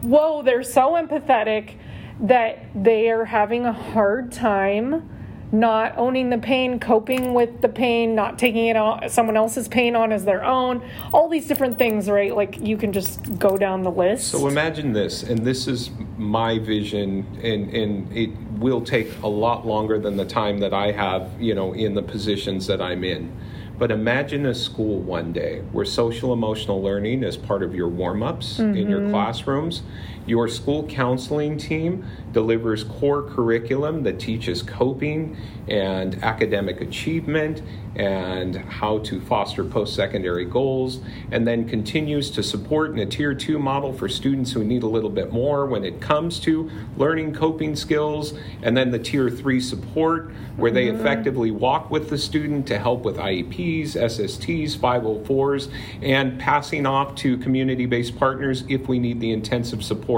[0.01, 1.75] whoa, they're so empathetic
[2.19, 5.09] that they are having a hard time
[5.51, 9.95] not owning the pain, coping with the pain, not taking it on someone else's pain
[9.95, 10.81] on as their own,
[11.13, 12.35] all these different things, right?
[12.35, 14.27] Like you can just go down the list.
[14.27, 19.65] So imagine this, and this is my vision, and, and it will take a lot
[19.65, 23.31] longer than the time that I have, you know, in the positions that I'm in.
[23.77, 28.23] But imagine a school one day where social emotional learning is part of your warm
[28.23, 29.11] ups in your mm-hmm.
[29.11, 29.83] classrooms.
[30.27, 37.61] Your school counseling team delivers core curriculum that teaches coping and academic achievement
[37.95, 40.99] and how to foster post secondary goals,
[41.31, 44.87] and then continues to support in a tier two model for students who need a
[44.87, 49.59] little bit more when it comes to learning coping skills, and then the tier three
[49.59, 50.99] support where they mm-hmm.
[50.99, 55.71] effectively walk with the student to help with IEPs, SSTs, 504s,
[56.01, 60.16] and passing off to community based partners if we need the intensive support.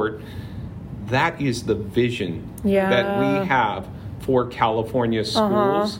[1.08, 3.88] That is the vision that we have
[4.20, 5.30] for California uh-huh.
[5.86, 6.00] schools.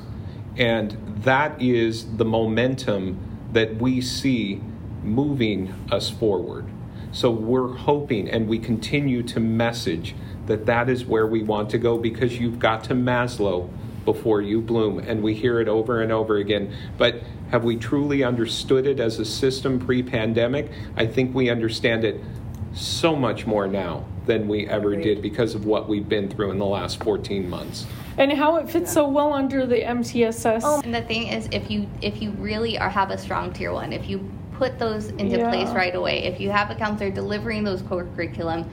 [0.58, 3.18] And that is the momentum
[3.54, 4.62] that we see
[5.04, 6.66] moving us forward.
[7.12, 11.78] So we're hoping and we continue to message that that is where we want to
[11.78, 13.70] go because you've got to Maslow
[14.06, 15.00] before you bloom.
[15.00, 16.74] And we hear it over and over again.
[16.98, 17.22] But
[17.52, 20.72] have we truly understood it as a system pre pandemic?
[20.96, 22.22] I think we understand it
[22.74, 26.60] so much more now than we ever did because of what we've been through in
[26.60, 27.86] the last 14 months.
[28.18, 30.84] and how it fits so well under the MTSS.
[30.84, 33.94] And the thing is, if you if you really are have a strong tier one,
[33.94, 35.50] if you put those into Yeah.
[35.50, 38.70] place right away, if you have a counselor delivering those core curriculum,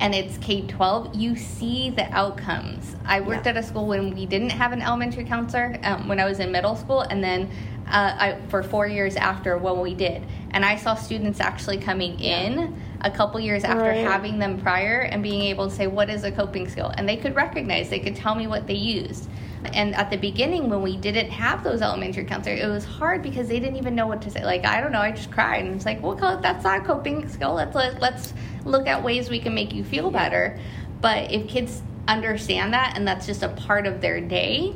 [0.00, 2.94] and it's K twelve, you see the outcomes.
[3.06, 3.52] I worked Yeah.
[3.52, 6.52] at a school when we didn't have an elementary counselor um, when I was in
[6.52, 7.48] middle school, and then
[7.88, 10.22] uh, I, for four years after when we did,
[10.52, 14.04] and I saw students actually coming in a couple years after Right.
[14.04, 17.16] having them prior and being able to say what is a coping skill, and they
[17.16, 19.28] could recognize, they could tell me what they used.
[19.74, 23.48] And at the beginning, when we didn't have those elementary counselors, it was hard because
[23.48, 24.42] they didn't even know what to say.
[24.44, 25.64] Like, I don't know, I just cried.
[25.66, 27.54] And it's like, well, that's not a coping skill.
[27.54, 28.32] Let's, let, let's
[28.64, 30.58] look at ways we can make you feel better.
[31.02, 34.74] But if kids understand that and that's just a part of their day,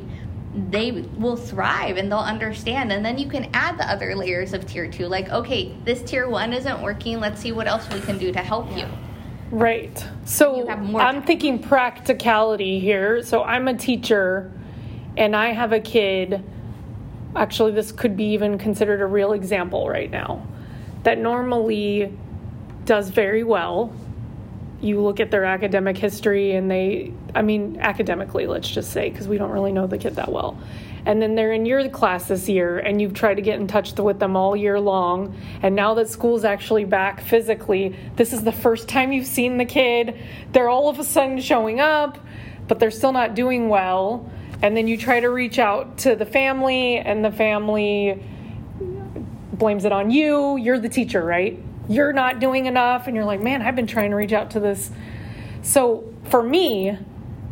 [0.69, 2.91] they will thrive and they'll understand.
[2.91, 5.07] And then you can add the other layers of tier two.
[5.07, 7.19] Like, okay, this tier one isn't working.
[7.19, 8.85] Let's see what else we can do to help you.
[9.51, 10.03] Right.
[10.25, 11.23] So You have more I'm time.
[11.23, 13.21] thinking practicality here.
[13.21, 14.51] So I'm a teacher
[15.17, 16.43] and I have a kid.
[17.35, 20.45] Actually, this could be even considered a real example right now
[21.03, 22.17] that normally
[22.85, 23.93] does very well.
[24.81, 29.27] You look at their academic history and they, I mean, academically, let's just say, because
[29.27, 30.59] we don't really know the kid that well.
[31.05, 33.93] And then they're in your class this year and you've tried to get in touch
[33.93, 35.35] with them all year long.
[35.61, 39.65] And now that school's actually back physically, this is the first time you've seen the
[39.65, 40.19] kid.
[40.51, 42.17] They're all of a sudden showing up,
[42.67, 44.29] but they're still not doing well.
[44.61, 48.23] And then you try to reach out to the family, and the family
[49.53, 50.57] blames it on you.
[50.57, 51.59] You're the teacher, right?
[51.87, 53.07] You're not doing enough.
[53.07, 54.91] And you're like, man, I've been trying to reach out to this.
[55.61, 56.97] So for me,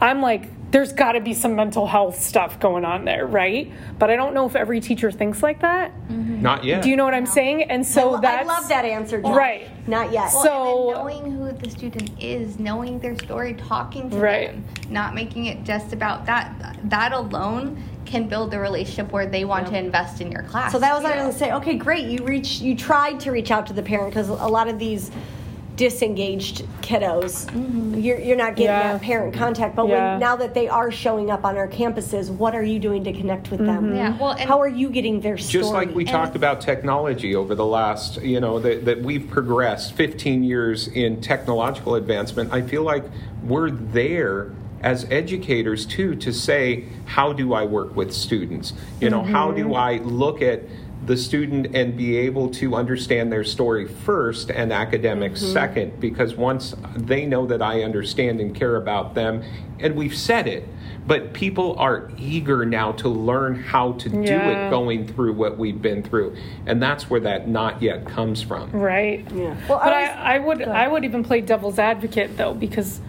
[0.02, 3.72] I'm like, there's got to be some mental health stuff going on there, right?
[4.00, 5.92] But I don't know if every teacher thinks like that.
[6.08, 6.42] Mm-hmm.
[6.42, 6.82] Not yet.
[6.82, 7.64] Do you know what I'm saying?
[7.70, 9.22] And so that I, that's love that answer.
[9.22, 9.36] Josh.
[9.38, 9.88] Right.
[9.88, 10.32] not yet.
[10.34, 14.48] Well, So- and then knowing who the student is, knowing their story, talking to Right.
[14.48, 16.80] them, not making it just about that.
[16.86, 17.82] That alone
[18.14, 20.72] can build the relationship where they want to invest in your class.
[20.72, 21.28] So that was what I too.
[21.28, 21.72] was going to say.
[21.72, 22.06] Okay, great.
[22.06, 22.62] You reach.
[22.62, 25.10] You tried to reach out to the parent because a lot of these
[25.76, 28.00] disengaged kiddos, mm-hmm.
[28.00, 28.94] you're, you're not getting Yeah.
[28.94, 29.76] that parent contact.
[29.76, 30.12] But Yeah.
[30.12, 33.12] when now that they are showing up on our campuses, what are you doing to
[33.12, 33.86] connect with them?
[33.86, 33.96] Mm-hmm.
[33.96, 35.64] Yeah, well, and- how are you getting their story?
[35.64, 39.94] Just like we talked about technology over the last, you know, that, that we've progressed
[39.94, 43.06] 15 years in technological advancement, I feel like
[43.44, 44.52] we're there
[44.84, 48.74] as educators too to say, how do I work with students?
[49.00, 49.76] You know, how do mm-hmm.
[49.76, 50.64] I look at
[51.06, 55.54] the student and be able to understand their story first and academics mm-hmm.
[55.54, 56.00] second?
[56.02, 59.42] Because once they know that I understand and care about them,
[59.80, 60.68] and we've said it,
[61.08, 64.68] but people are eager now to learn how to do Yeah.
[64.68, 66.36] it going through what we've been through.
[66.66, 68.70] And that's where that not yet comes from.
[68.72, 69.26] Right.
[69.34, 69.56] Yeah.
[69.68, 73.02] Well, But I was- I, I would I would even play devil's advocate though because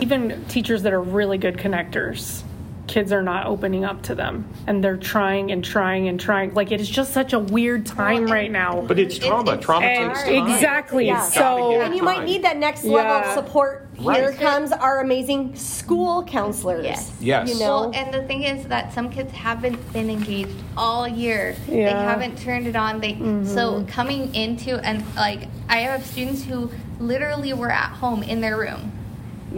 [0.00, 2.42] even teachers that are really good connectors,
[2.86, 6.54] kids are not opening up to them and they're trying and trying and trying.
[6.54, 8.80] Like it is just such a weird time and- right now.
[8.80, 9.52] But it's It's- trauma.
[9.52, 10.50] it's trauma and takes time.
[10.50, 11.06] exactly.
[11.06, 11.20] Yeah.
[11.20, 13.34] So and you might need that next level of Yeah.
[13.34, 13.84] support.
[14.00, 14.20] Right.
[14.20, 16.84] Here comes our amazing school counselors.
[16.84, 17.12] Yes.
[17.20, 17.48] Yes.
[17.52, 17.66] You know.
[17.66, 21.56] Well, and the thing is that some kids haven't been engaged all year.
[21.68, 21.92] yeah.
[21.92, 23.00] They haven't turned it on.
[23.00, 23.44] They mm-hmm.
[23.44, 26.70] so coming into and like I have students who
[27.00, 28.92] literally were at home in their room,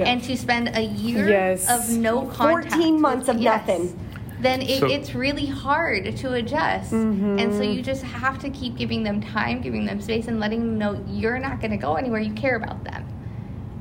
[0.07, 1.69] and to spend a year Yes.
[1.71, 3.99] of no contact, 14 with- months of yes, nothing.
[4.41, 7.39] Then it, So- it's really hard to adjust, mm-hmm.
[7.39, 10.61] and so you just have to keep giving them time, giving them space, and letting
[10.61, 12.21] them know you're not going to go anywhere.
[12.21, 13.05] You care about them.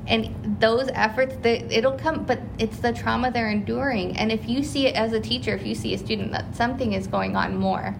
[0.07, 4.17] And those efforts they, it'll come but it's the trauma they're enduring.
[4.17, 6.93] And if you see it as a teacher if you see a student that something
[6.93, 7.95] is going on more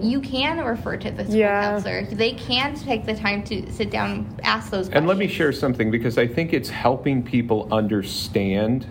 [0.00, 1.62] you can refer to the school Yeah.
[1.62, 5.16] counselor they can take the time to sit down and ask those questions And let
[5.18, 8.86] me share something because I think it's helping people understand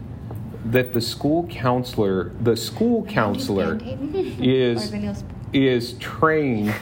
[0.66, 3.80] that the school counselor, the school counselor
[4.40, 5.24] is Or the news-
[5.54, 6.74] is trained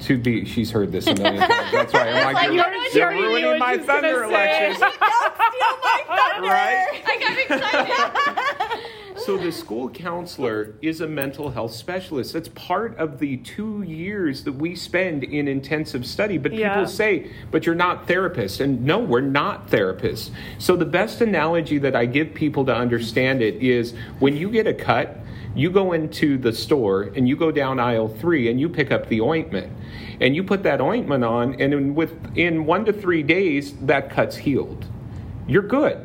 [0.00, 0.44] to be.
[0.44, 1.72] She's heard this a million times.
[1.72, 2.08] That's right.
[2.14, 4.28] I'm like, like, you're, I know you're you mean, ruining what my she's gonna thunder,
[4.28, 4.66] say.
[4.74, 4.82] Alexis.
[6.40, 7.02] Right?
[7.06, 8.42] i got excited
[9.26, 12.32] So the school counselor is a mental health specialist.
[12.32, 16.38] That's part of the two years that we spend in intensive study.
[16.38, 16.74] But Yeah.
[16.74, 18.60] people say, but you're not therapists.
[18.60, 20.30] And no, we're not therapists.
[20.58, 24.68] So the best analogy that I give people to understand it is when you get
[24.68, 25.16] a cut,
[25.56, 29.08] you go into the store and you go down aisle three and you pick up
[29.08, 29.72] the ointment.
[30.20, 34.36] And you put that ointment on, and in, within one to three days, that cut's
[34.36, 34.86] healed.
[35.48, 35.98] You're good.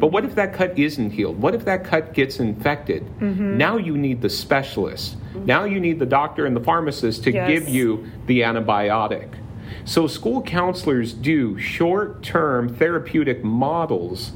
[0.00, 1.40] But what if that cut isn't healed?
[1.40, 3.04] What if that cut gets infected?
[3.20, 3.56] Mm-hmm.
[3.58, 5.16] Now you need the specialist.
[5.44, 7.48] Now you need the doctor and the pharmacist to Yes.
[7.48, 9.28] give you the antibiotic.
[9.84, 14.32] So school counselors do short-term therapeutic models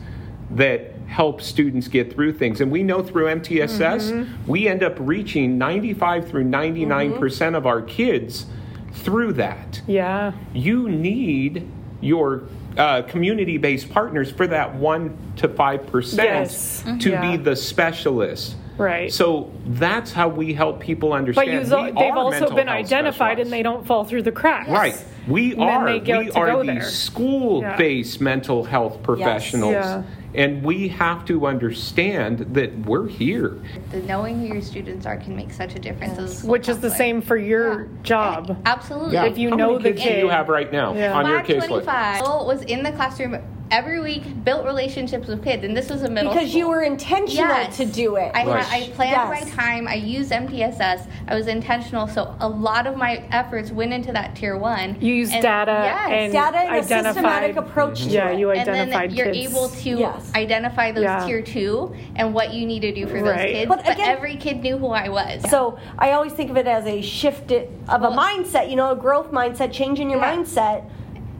[0.51, 2.61] that help students get through things.
[2.61, 4.47] And we know through MTSS, Mm-hmm.
[4.51, 8.47] we end up reaching 95 through 99% of our kids
[8.93, 10.33] through that yeah.
[10.53, 11.69] you need
[12.01, 12.45] your
[12.77, 16.85] uh, community-based partners for that one to five percent Yes.
[17.01, 17.31] to Yeah.
[17.31, 18.57] be the specialist.
[18.77, 19.13] Right.
[19.13, 21.49] So that's how we help people But understand.
[21.53, 24.69] you, We they've are also been identified and they don't fall through the cracks.
[24.69, 25.01] Right.
[25.29, 25.85] We And are.
[25.85, 26.83] we are the there.
[26.83, 30.03] school-based mental health professionals, Yeah.
[30.35, 33.57] And we have to understand that we're here.
[33.91, 36.69] the knowing who your students are can make such a difference as a school Which
[36.69, 36.97] is the counselor.
[36.99, 37.89] same for your Yeah.
[38.03, 38.57] job.
[38.67, 41.13] absolutely If you How know many the kids do you have right now Yeah.
[41.17, 41.85] on your caseload?
[41.85, 43.37] 525 Bill was in the classroom
[43.71, 46.59] every week, built relationships with kids, and this was a middle because school.
[46.61, 47.77] you were intentional Yes.
[47.79, 48.31] to do it.
[48.35, 48.73] I, Right.
[48.73, 49.45] I planned Yes.
[49.45, 49.89] my time.
[49.89, 51.07] I used MTSS.
[51.27, 54.97] I was intentional, so a lot of my efforts went into that tier one.
[55.01, 56.09] You used And- data yes.
[56.11, 58.13] and Data and a systematic approach to mhm.
[58.13, 58.39] Yeah, it.
[58.39, 59.51] you and then identified you're kids.
[59.53, 60.31] able to Yes.
[60.37, 61.27] identify those Yeah.
[61.27, 63.69] tier two and what you need to do for those kids.
[63.69, 65.43] But But, every kid knew who I was.
[65.51, 68.77] So I always think of it as a shift it, of a Well- mindset, you
[68.77, 70.37] know, a growth mindset, changing your Yeah.
[70.37, 70.83] mindset.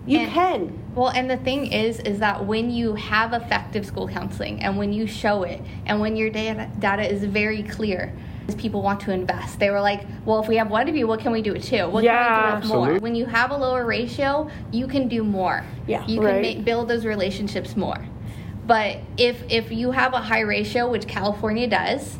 [0.07, 0.79] You And- can.
[0.95, 4.93] Well, and the thing is, is that when you have effective school counseling and when
[4.93, 8.13] you show it and when your data, data is very clear,
[8.59, 9.59] people want to invest.
[9.59, 11.65] They were like, well, if we have one of you, what can we do with
[11.65, 11.89] two?
[11.89, 12.25] What Yeah.
[12.25, 12.79] can we do with more?
[12.79, 12.99] Absolutely.
[13.01, 15.65] When you have a lower ratio, you can do more.
[15.87, 16.07] Yeah.
[16.07, 17.99] You can make, build those relationships more.
[18.67, 22.19] But if if you have a high ratio, which California does,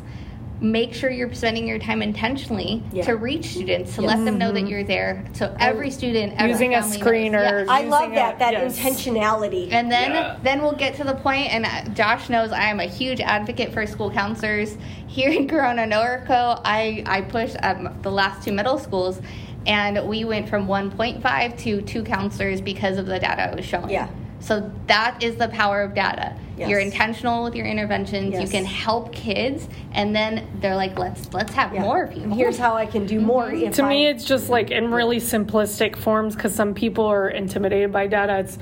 [0.61, 3.03] make sure you're spending your time intentionally Yeah.
[3.05, 5.25] to reach students to let them know that you're there.
[5.33, 7.05] So every student, every Using a family knows.
[7.07, 7.59] screener.
[7.59, 7.67] Yes.
[7.69, 8.79] I love that, it, that yes.
[8.79, 9.71] intentionality.
[9.71, 10.37] And then Yeah.
[10.43, 13.73] then we'll get to the point, and uh, Josh knows I am a huge advocate
[13.73, 14.77] for school counselors.
[15.07, 19.19] Here in Corona Norco, I, I push um, the last two middle schools.
[19.67, 23.89] and we went from 1.5 to two counselors because of the data I was showing.
[23.89, 24.07] Yeah.
[24.45, 26.37] So that is the power of data.
[26.55, 26.69] Yes.
[26.69, 28.39] You're intentional with your interventions.
[28.39, 31.81] You can help kids, and then they're like, "Let's let's have Yeah.
[31.81, 33.45] more people." Here's how I can do more.
[33.45, 33.69] Mm-hmm.
[33.69, 37.91] If to me it's just like in really simplistic forms because some people are intimidated
[37.91, 38.59] by data it's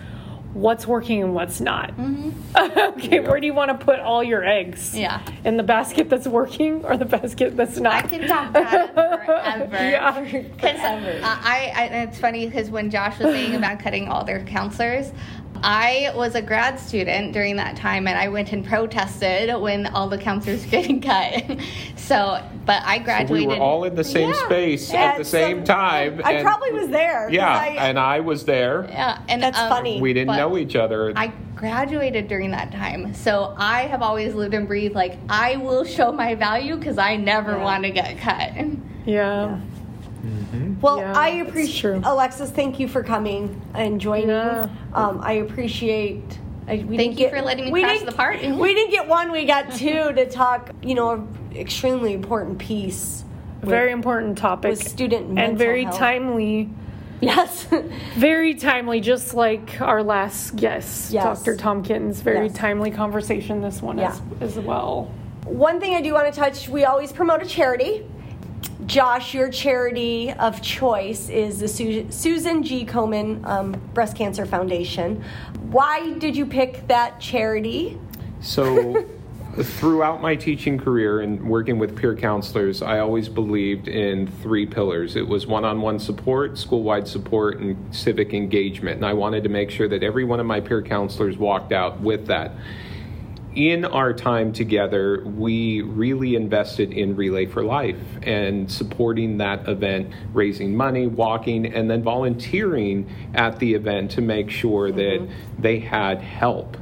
[0.54, 2.30] what's working and what's not mm-hmm.
[2.80, 5.20] okay where do you want to put all your eggs Yeah.
[5.44, 8.92] in the basket that's working or the basket that's not I could talk data
[9.26, 9.76] forever.
[9.82, 14.44] yeah Because I, I, it's funny because when Josh was saying about cutting all their
[14.46, 15.12] counselors,
[15.64, 20.10] I was a grad student during that time, and I went and protested when all
[20.10, 21.44] the counselors were getting cut.
[21.96, 24.46] so, but I graduated We were all in the same Yeah.
[24.46, 26.22] space At at the same some- time.
[26.26, 27.30] I and- probably was there.
[27.32, 28.86] Yeah, I- and I was there.
[28.90, 30.02] Yeah, and That's um, funny.
[30.02, 31.14] We didn't know each other.
[31.16, 35.86] I graduated during that time, so I have always lived and breathed like I will
[35.86, 37.64] show my value because I never Yeah.
[37.64, 38.52] want to get cut.
[39.06, 39.60] yeah
[40.84, 42.02] Well, Yeah, I appreciate.
[42.04, 42.52] Alexis.
[42.52, 44.28] Thank you for coming and joining.
[44.30, 44.68] Yeah.
[44.94, 46.40] Um, I appreciate.
[46.68, 48.52] I, we Thank didn't you for letting me we crash didn't- the party.
[48.68, 49.32] We didn't get one.
[49.32, 50.72] We got two to talk.
[50.82, 53.24] You know, an extremely important piece.
[53.62, 55.98] with- very important topic with student mental and very health.
[55.98, 56.70] timely
[57.22, 57.66] Yes.
[58.18, 61.42] very timely just like our last guest Yes.
[61.44, 62.58] dr tompkins very Yes.
[62.58, 64.10] timely conversation this one Yeah.
[64.42, 65.10] as, as well
[65.46, 68.06] One thing I do want to touch, we always promote a charity.
[68.86, 72.86] Josh, your charity of choice is the Su- Susan G.
[72.86, 75.24] Komen um, Breast Cancer Foundation.
[75.70, 77.98] Why did you pick that charity?
[78.42, 79.06] So,
[79.62, 85.16] throughout my teaching career and working with peer counselors, I always believed in three pillars
[85.16, 88.98] it was one on one support, school wide support, and civic engagement.
[88.98, 92.02] And I wanted to make sure that every one of my peer counselors walked out
[92.02, 92.52] with that.
[93.56, 100.12] In our time together, we really invested in Relay for Life and supporting that event,
[100.34, 105.62] raising money, walking, and then volunteering at the event to make sure that mm-hmm.
[105.62, 106.78] they had help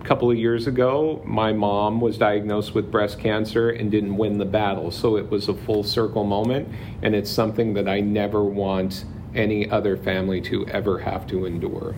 [0.00, 4.38] A couple of years ago, my mom was diagnosed with breast cancer and didn't win
[4.38, 4.92] the battle.
[4.92, 6.68] So it was a full circle moment,
[7.02, 9.04] and it's something that I never want
[9.34, 11.96] any other family to ever have to endure.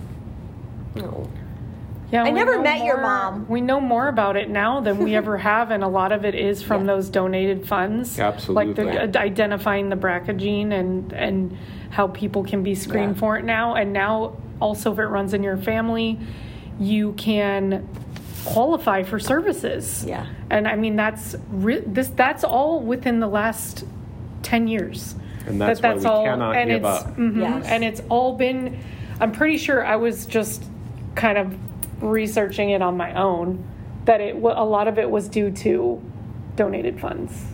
[0.94, 1.30] No.
[2.10, 3.46] Yeah, I never know met your mom.
[3.48, 6.34] We know more about it now than we ever have, and a lot of it
[6.34, 6.94] is from Yeah.
[6.94, 8.18] those donated funds.
[8.18, 8.84] Absolutely.
[8.84, 11.56] Like the, identifying the BRCA gene and and
[11.90, 13.20] how people can be screened Yeah.
[13.20, 13.74] for it now.
[13.74, 16.18] And now, also, if it runs in your family,
[16.78, 17.86] you can
[18.46, 20.04] qualify for services.
[20.06, 20.26] Yeah.
[20.50, 22.08] And I mean, that's re- this.
[22.08, 23.84] That's all within the last
[24.42, 25.14] ten years.
[25.46, 27.16] And that's why we cannot and give it's, up.
[27.16, 27.66] mhm, Yes.
[27.66, 28.78] And it's all been.
[29.20, 30.64] I'm pretty sure I was just
[31.14, 31.54] kind of
[32.00, 33.64] researching it on my own.
[34.04, 36.02] That it wa- a lot of it was due to
[36.56, 37.44] donated funds.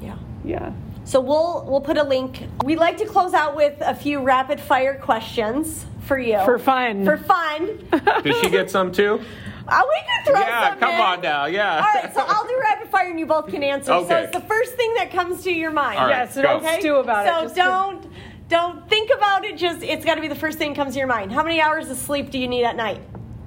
[0.00, 0.16] Yeah.
[0.44, 0.72] Yeah.
[1.04, 2.46] So we'll we'll put a link.
[2.64, 6.38] We like to close out with a few rapid fire questions for you.
[6.44, 7.04] For fun.
[7.04, 7.78] For fun.
[8.24, 9.20] Does she get some too?
[9.66, 11.00] Uh, we can throw yeah, some come in.
[11.00, 11.46] on now.
[11.46, 11.76] Yeah.
[11.76, 13.86] All right, so I'll do rapid fire and you both can answer.
[13.92, 14.24] So Okay.
[14.24, 15.98] it's the first thing that comes to your mind.
[16.00, 16.60] All right, Yeah, so go.
[16.60, 17.42] don't stew about so it.
[17.44, 18.06] Just don't
[18.48, 19.56] don't think about it.
[19.56, 21.32] Just it's got to be the first thing that comes to your mind.
[21.32, 23.00] How many hours of sleep do you need at night?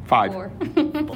[0.05, 0.35] Five.
[0.35, 0.49] Or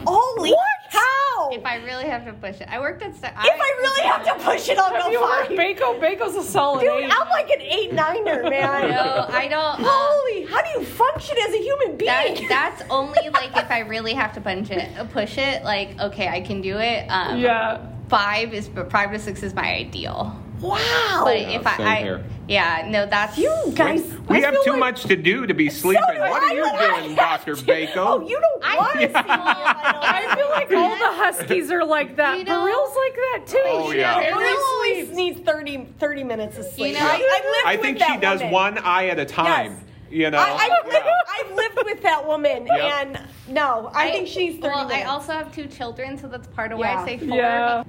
[0.06, 0.54] Holy
[0.92, 1.50] cow!
[1.52, 3.14] if I really have to push it, I worked at.
[3.16, 5.48] St- If I really have to push it, I'll go You five.
[5.50, 6.00] Bako.
[6.00, 7.12] Bako's a solid Dude, eight.
[7.12, 8.90] I'm like an eight niner, man.
[8.92, 9.80] no, I don't.
[9.80, 12.08] Uh, Holy, how do you function as a human being?
[12.08, 15.64] that, that's only like if I really have to punch it, push it.
[15.64, 17.06] Like okay, I can do it.
[17.10, 17.86] Um, yeah.
[18.10, 20.36] Five is, but five to six is my ideal.
[20.62, 21.22] wow.
[21.24, 22.24] But if I, same I here.
[22.48, 25.70] yeah, no, that's you guys, We I have too like- much to do to be
[25.70, 26.04] sleeping.
[26.08, 27.56] So do what I, are you doing, Dr.
[27.56, 27.98] to- Bako?
[27.98, 29.14] Oh, you don't I- want to see.
[29.16, 32.38] I feel like all the Huskies are like that.
[32.40, 33.62] You know- Barril's like that too.
[33.66, 34.20] Oh, She yeah.
[34.20, 35.16] barely always sleeps.
[35.16, 36.94] needs 30, 30 minutes of sleep.
[36.96, 38.52] You know- I, I lived I with think that she does woman.
[38.54, 39.72] one eye at a time.
[39.74, 39.82] Yes.
[40.12, 40.40] You know?
[40.40, 41.12] I, I've, lived, Yeah.
[41.40, 42.80] I've lived with that woman, Yep.
[42.80, 45.06] and no, I, think she's 30 Well, minutes.
[45.06, 47.02] I also have two children, so that's part of why Yeah.
[47.02, 47.38] I say four.
[47.38, 47.84] Yeah.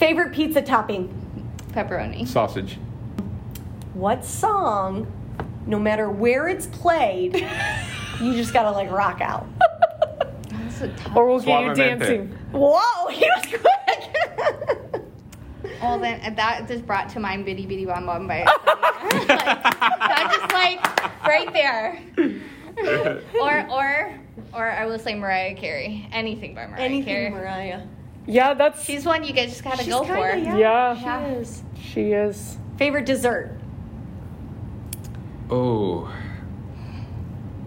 [0.00, 1.10] Favorite pizza topping?
[1.72, 2.26] Pepperoni.
[2.26, 2.78] Sausage.
[3.92, 5.06] What song,
[5.66, 7.34] no matter where it's played,
[8.20, 9.46] you just gotta like rock out?
[10.48, 11.12] That's a.
[11.14, 12.28] Or we'll get you dancing.
[12.50, 15.02] Whoa, he was quick.
[15.82, 18.44] Well, then that just brought to mind "Bidi Bidi Bom Bom" by.
[18.44, 22.02] like, that's just like right there.
[23.38, 24.18] or or
[24.54, 26.08] or I will say Mariah Carey.
[26.10, 27.30] Anything by Mariah Anything, Carey.
[27.30, 27.82] Mariah.
[28.26, 30.36] Yeah, that's She's one you guys just gotta go kinda, for.
[30.36, 30.56] yeah.
[30.56, 30.94] Yeah.
[30.96, 31.26] She Yeah.
[31.26, 31.62] is.
[31.76, 32.58] she is.
[32.76, 33.58] Favorite dessert?
[35.50, 36.12] Oh.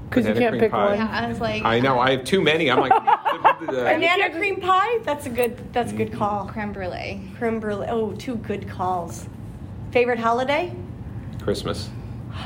[0.09, 0.89] Because you can't pick pie.
[0.89, 0.97] one.
[0.97, 1.99] Yeah, I was like, I know.
[1.99, 2.69] I have too many.
[2.69, 2.93] I'm like.
[3.65, 4.99] Banana cream pie?
[5.03, 5.73] That's a good.
[5.73, 6.19] That's a good mm-hmm.
[6.19, 6.45] call.
[6.47, 7.21] creme brulee.
[7.37, 7.87] Creme brulee.
[7.89, 9.27] Oh, two good calls.
[9.91, 10.75] Favorite holiday?
[11.41, 11.89] Christmas.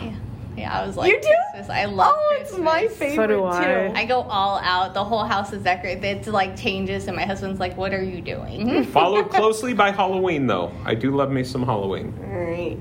[0.02, 0.14] Yeah.
[0.58, 1.28] Yeah, I was like, You do?
[1.54, 1.70] Christmas.
[1.70, 2.98] I love Oh, it's my Christmas.
[2.98, 3.64] favorite do I.
[3.64, 3.94] too.
[3.96, 4.96] I go all out.
[4.96, 6.04] The whole house is decorated.
[6.04, 10.48] It's like changes, and my husband's like, "What are you doing?" Followed closely by Halloween,
[10.48, 10.72] though.
[10.84, 12.12] I do love me some Halloween.
[12.24, 12.78] All right.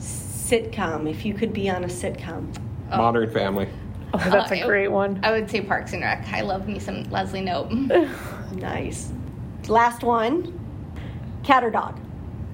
[0.00, 1.08] Sitcom.
[1.10, 2.56] If you could be on a sitcom.
[2.90, 3.68] Modern Family.
[4.14, 5.20] Oh, that's Uh, a great one.
[5.22, 6.26] I would say Parks and Rec.
[6.32, 7.70] I love me some Leslie Nope.
[8.52, 9.10] Nice.
[9.68, 10.58] Last one.
[11.42, 11.98] Cat or dog?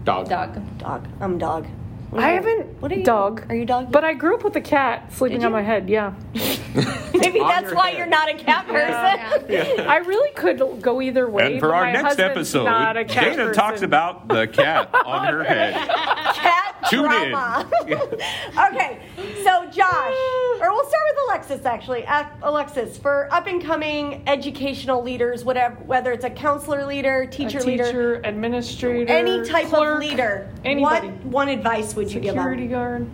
[0.04, 0.28] Dog.
[0.28, 0.78] Dog.
[0.78, 1.06] Dog.
[1.20, 1.66] I'm dog.
[2.10, 3.04] What I haven't What are you?
[3.04, 3.44] dog.
[3.48, 3.92] Are you dog?
[3.92, 5.88] But I grew up with a cat sleeping on my head.
[5.88, 7.98] Yeah, maybe that's your why head.
[7.98, 9.46] you're not a cat person.
[9.50, 9.86] Yeah.
[9.88, 11.52] I really could go either way.
[11.52, 13.54] And for our my next episode, not a cat Dana person.
[13.54, 15.74] talks about the cat on her head.
[15.74, 17.30] cat Tune in.
[17.30, 17.68] drama.
[17.84, 19.00] okay,
[19.44, 20.14] so Josh,
[20.60, 21.18] or we'll start with
[21.50, 22.04] Alexis actually.
[22.42, 27.60] Alexis, for up and coming educational leaders, whatever, whether it's a counselor leader, a teacher,
[27.60, 31.08] teacher, leader, administrator, any type clerk, of leader, anybody.
[31.08, 32.70] what one advice would you give security them?
[32.70, 33.10] guard.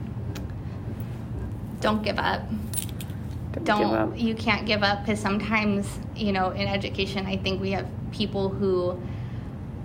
[1.80, 2.42] Don't give up.
[3.52, 3.80] Don't, Don't.
[3.80, 4.18] give up.
[4.18, 8.48] You can't give up because sometimes, you know, in education, I think we have people
[8.48, 9.00] who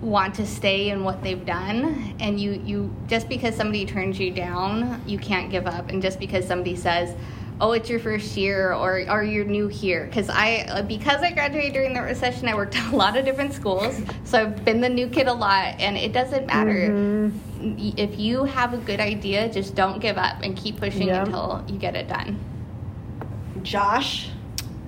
[0.00, 4.32] want to stay in what they've done and you you just because somebody turns you
[4.32, 7.14] down you can't give up and just because somebody says
[7.60, 10.06] oh it's your first year or are you're new here.
[10.06, 13.24] Because i uh, because i graduated during the recession i worked at a lot of
[13.24, 14.00] different schools.
[14.24, 16.88] So i've been the new kid a lot and it doesn't matter.
[16.90, 17.78] Mm-hmm.
[17.96, 21.24] If you have a good idea just don't give up and keep pushing Yeah.
[21.24, 22.38] until you get it done.
[23.62, 24.30] Josh,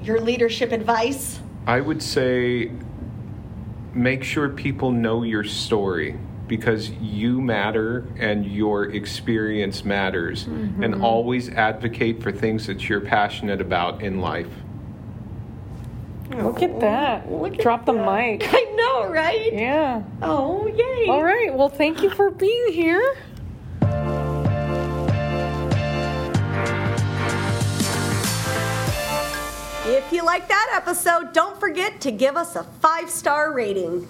[0.03, 1.39] your leadership advice?
[1.67, 2.73] I would say
[3.93, 10.45] make sure people know your story because you matter and your experience matters.
[10.45, 10.83] Mm-hmm.
[10.83, 14.49] And always advocate for things that you're passionate about in life.
[16.31, 17.27] Look at that.
[17.29, 18.41] Oh, look at Drop the that.
[18.41, 18.43] mic.
[18.53, 19.53] I know, right?
[19.53, 20.03] Yeah.
[20.23, 21.07] Oh, yay.
[21.09, 21.55] All right.
[21.55, 23.17] Well, thank you for being here.
[29.87, 34.09] If you like that episode, don't forget to give us a five star rating.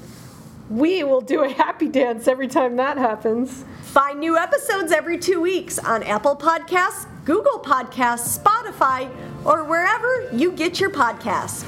[0.71, 3.67] We will do a happy dance every time that happens.
[3.83, 9.11] Find new episodes every two weeks on Apple Podcasts, Google Podcasts, Spotify,
[9.45, 11.67] or wherever you get your podcasts.